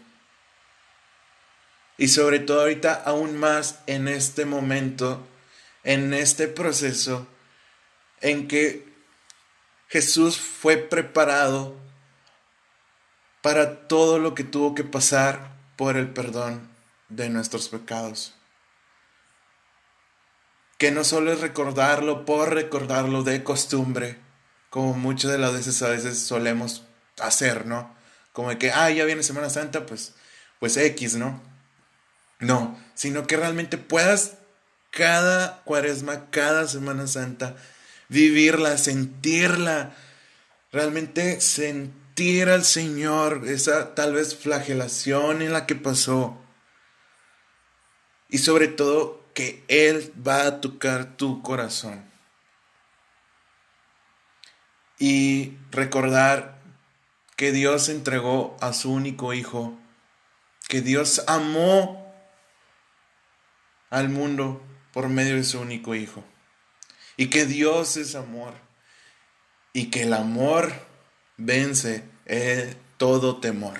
Y 1.97 2.07
sobre 2.07 2.39
todo 2.39 2.61
ahorita 2.61 2.93
aún 2.93 3.37
más 3.37 3.79
en 3.85 4.07
este 4.07 4.45
momento, 4.45 5.27
en 5.83 6.13
este 6.15 6.47
proceso 6.47 7.27
en 8.21 8.47
que 8.47 8.87
Jesús 9.89 10.39
fue 10.39 10.77
preparado 10.77 11.75
para 13.41 13.87
todo 13.87 14.19
lo 14.19 14.33
que 14.33 14.43
tuvo 14.43 14.75
que 14.75 14.83
pasar 14.83 15.55
por 15.75 15.97
el 15.97 16.09
perdón 16.09 16.69
de 17.09 17.29
nuestros 17.29 17.69
pecados. 17.69 18.36
Que 20.77 20.91
no 20.91 21.03
solo 21.03 21.33
es 21.33 21.41
recordarlo 21.41 22.25
por 22.25 22.53
recordarlo 22.53 23.23
de 23.23 23.43
costumbre, 23.43 24.19
como 24.69 24.93
muchas 24.93 25.31
de 25.31 25.37
las 25.37 25.53
veces 25.53 25.81
a 25.81 25.89
veces 25.89 26.19
solemos 26.19 26.83
hacer, 27.19 27.65
¿no? 27.65 27.95
Como 28.33 28.49
de 28.49 28.57
que, 28.57 28.71
ah, 28.71 28.89
ya 28.91 29.05
viene 29.05 29.23
Semana 29.23 29.49
Santa, 29.49 29.85
pues, 29.85 30.13
pues 30.59 30.77
X, 30.77 31.15
¿no? 31.15 31.41
No, 32.39 32.79
sino 32.93 33.25
que 33.25 33.37
realmente 33.37 33.77
puedas 33.77 34.33
cada 34.91 35.63
cuaresma, 35.63 36.29
cada 36.29 36.67
Semana 36.67 37.07
Santa, 37.07 37.55
vivirla, 38.09 38.77
sentirla, 38.77 39.95
realmente 40.71 41.41
sentir 41.41 42.49
al 42.49 42.63
Señor, 42.63 43.43
esa 43.47 43.95
tal 43.95 44.13
vez 44.13 44.35
flagelación 44.35 45.41
en 45.41 45.53
la 45.53 45.65
que 45.65 45.75
pasó. 45.75 46.37
Y 48.29 48.39
sobre 48.39 48.67
todo 48.67 49.26
que 49.37 49.63
Él 49.67 50.11
va 50.27 50.47
a 50.47 50.61
tocar 50.61 51.15
tu 51.15 51.43
corazón. 51.43 52.03
Y 54.97 55.59
recordar 55.69 56.59
que 57.35 57.51
Dios 57.51 57.87
entregó 57.89 58.57
a 58.61 58.73
su 58.73 58.91
único 58.91 59.35
Hijo, 59.35 59.77
que 60.67 60.81
Dios 60.81 61.23
amó 61.27 62.11
al 63.91 64.09
mundo 64.09 64.59
por 64.91 65.07
medio 65.07 65.35
de 65.35 65.43
su 65.43 65.59
único 65.61 65.93
Hijo 65.93 66.23
y 67.15 67.29
que 67.29 67.45
Dios 67.45 67.95
es 67.95 68.15
amor 68.15 68.55
y 69.71 69.91
que 69.91 70.01
el 70.01 70.13
amor 70.13 70.73
vence 71.37 72.03
todo 72.97 73.39
temor. 73.39 73.79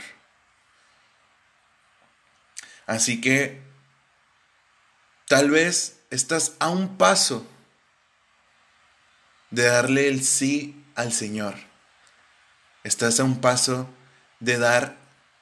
Así 2.85 3.19
que 3.19 3.66
tal 5.27 5.51
vez 5.51 5.99
estás 6.09 6.55
a 6.59 6.69
un 6.69 6.97
paso 6.97 7.45
de 9.49 9.63
darle 9.63 10.07
el 10.07 10.23
sí 10.23 10.85
al 10.95 11.11
Señor. 11.11 11.55
Estás 12.83 13.19
a 13.19 13.23
un 13.23 13.41
paso 13.41 13.89
de 14.39 14.57
dar 14.57 14.97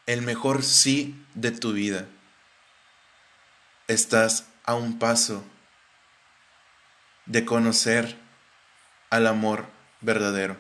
el 0.08 0.22
mejor 0.22 0.64
sí 0.64 1.24
de 1.36 1.52
tu 1.52 1.74
vida. 1.74 2.08
Estás 3.88 4.48
a 4.64 4.74
un 4.74 4.98
paso 4.98 5.44
de 7.28 7.46
conocer 7.46 8.18
al 9.12 9.28
amor 9.28 9.68
verdadero. 10.02 10.58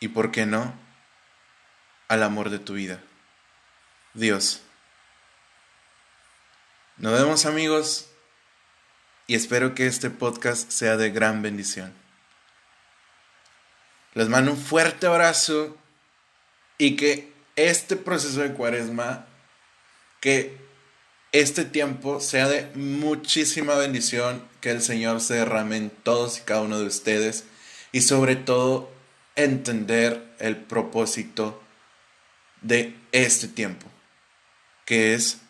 Y 0.00 0.08
por 0.08 0.30
qué 0.30 0.46
no, 0.46 0.74
al 2.08 2.22
amor 2.22 2.48
de 2.48 2.58
tu 2.58 2.74
vida, 2.74 3.02
Dios. 4.14 4.62
Nos 6.98 7.12
vemos 7.12 7.46
amigos 7.46 8.06
y 9.28 9.36
espero 9.36 9.72
que 9.76 9.86
este 9.86 10.10
podcast 10.10 10.68
sea 10.68 10.96
de 10.96 11.10
gran 11.12 11.42
bendición. 11.42 11.94
Les 14.14 14.28
mando 14.28 14.50
un 14.50 14.58
fuerte 14.58 15.06
abrazo 15.06 15.76
y 16.76 16.96
que 16.96 17.32
este 17.54 17.94
proceso 17.94 18.40
de 18.40 18.52
cuaresma, 18.52 19.26
que 20.18 20.56
este 21.30 21.64
tiempo 21.64 22.18
sea 22.20 22.48
de 22.48 22.68
muchísima 22.74 23.76
bendición, 23.76 24.44
que 24.60 24.72
el 24.72 24.82
Señor 24.82 25.20
se 25.20 25.34
derrame 25.34 25.76
en 25.76 25.90
todos 25.90 26.38
y 26.38 26.40
cada 26.40 26.62
uno 26.62 26.80
de 26.80 26.86
ustedes 26.86 27.44
y 27.92 28.00
sobre 28.00 28.34
todo 28.34 28.90
entender 29.36 30.34
el 30.40 30.56
propósito 30.56 31.62
de 32.60 32.96
este 33.12 33.46
tiempo, 33.46 33.86
que 34.84 35.14
es 35.14 35.42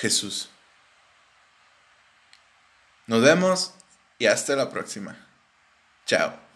Jesús. 0.00 0.48
Nos 3.06 3.22
vemos 3.22 3.74
y 4.18 4.26
hasta 4.26 4.56
la 4.56 4.70
próxima. 4.70 5.14
Chao. 6.06 6.49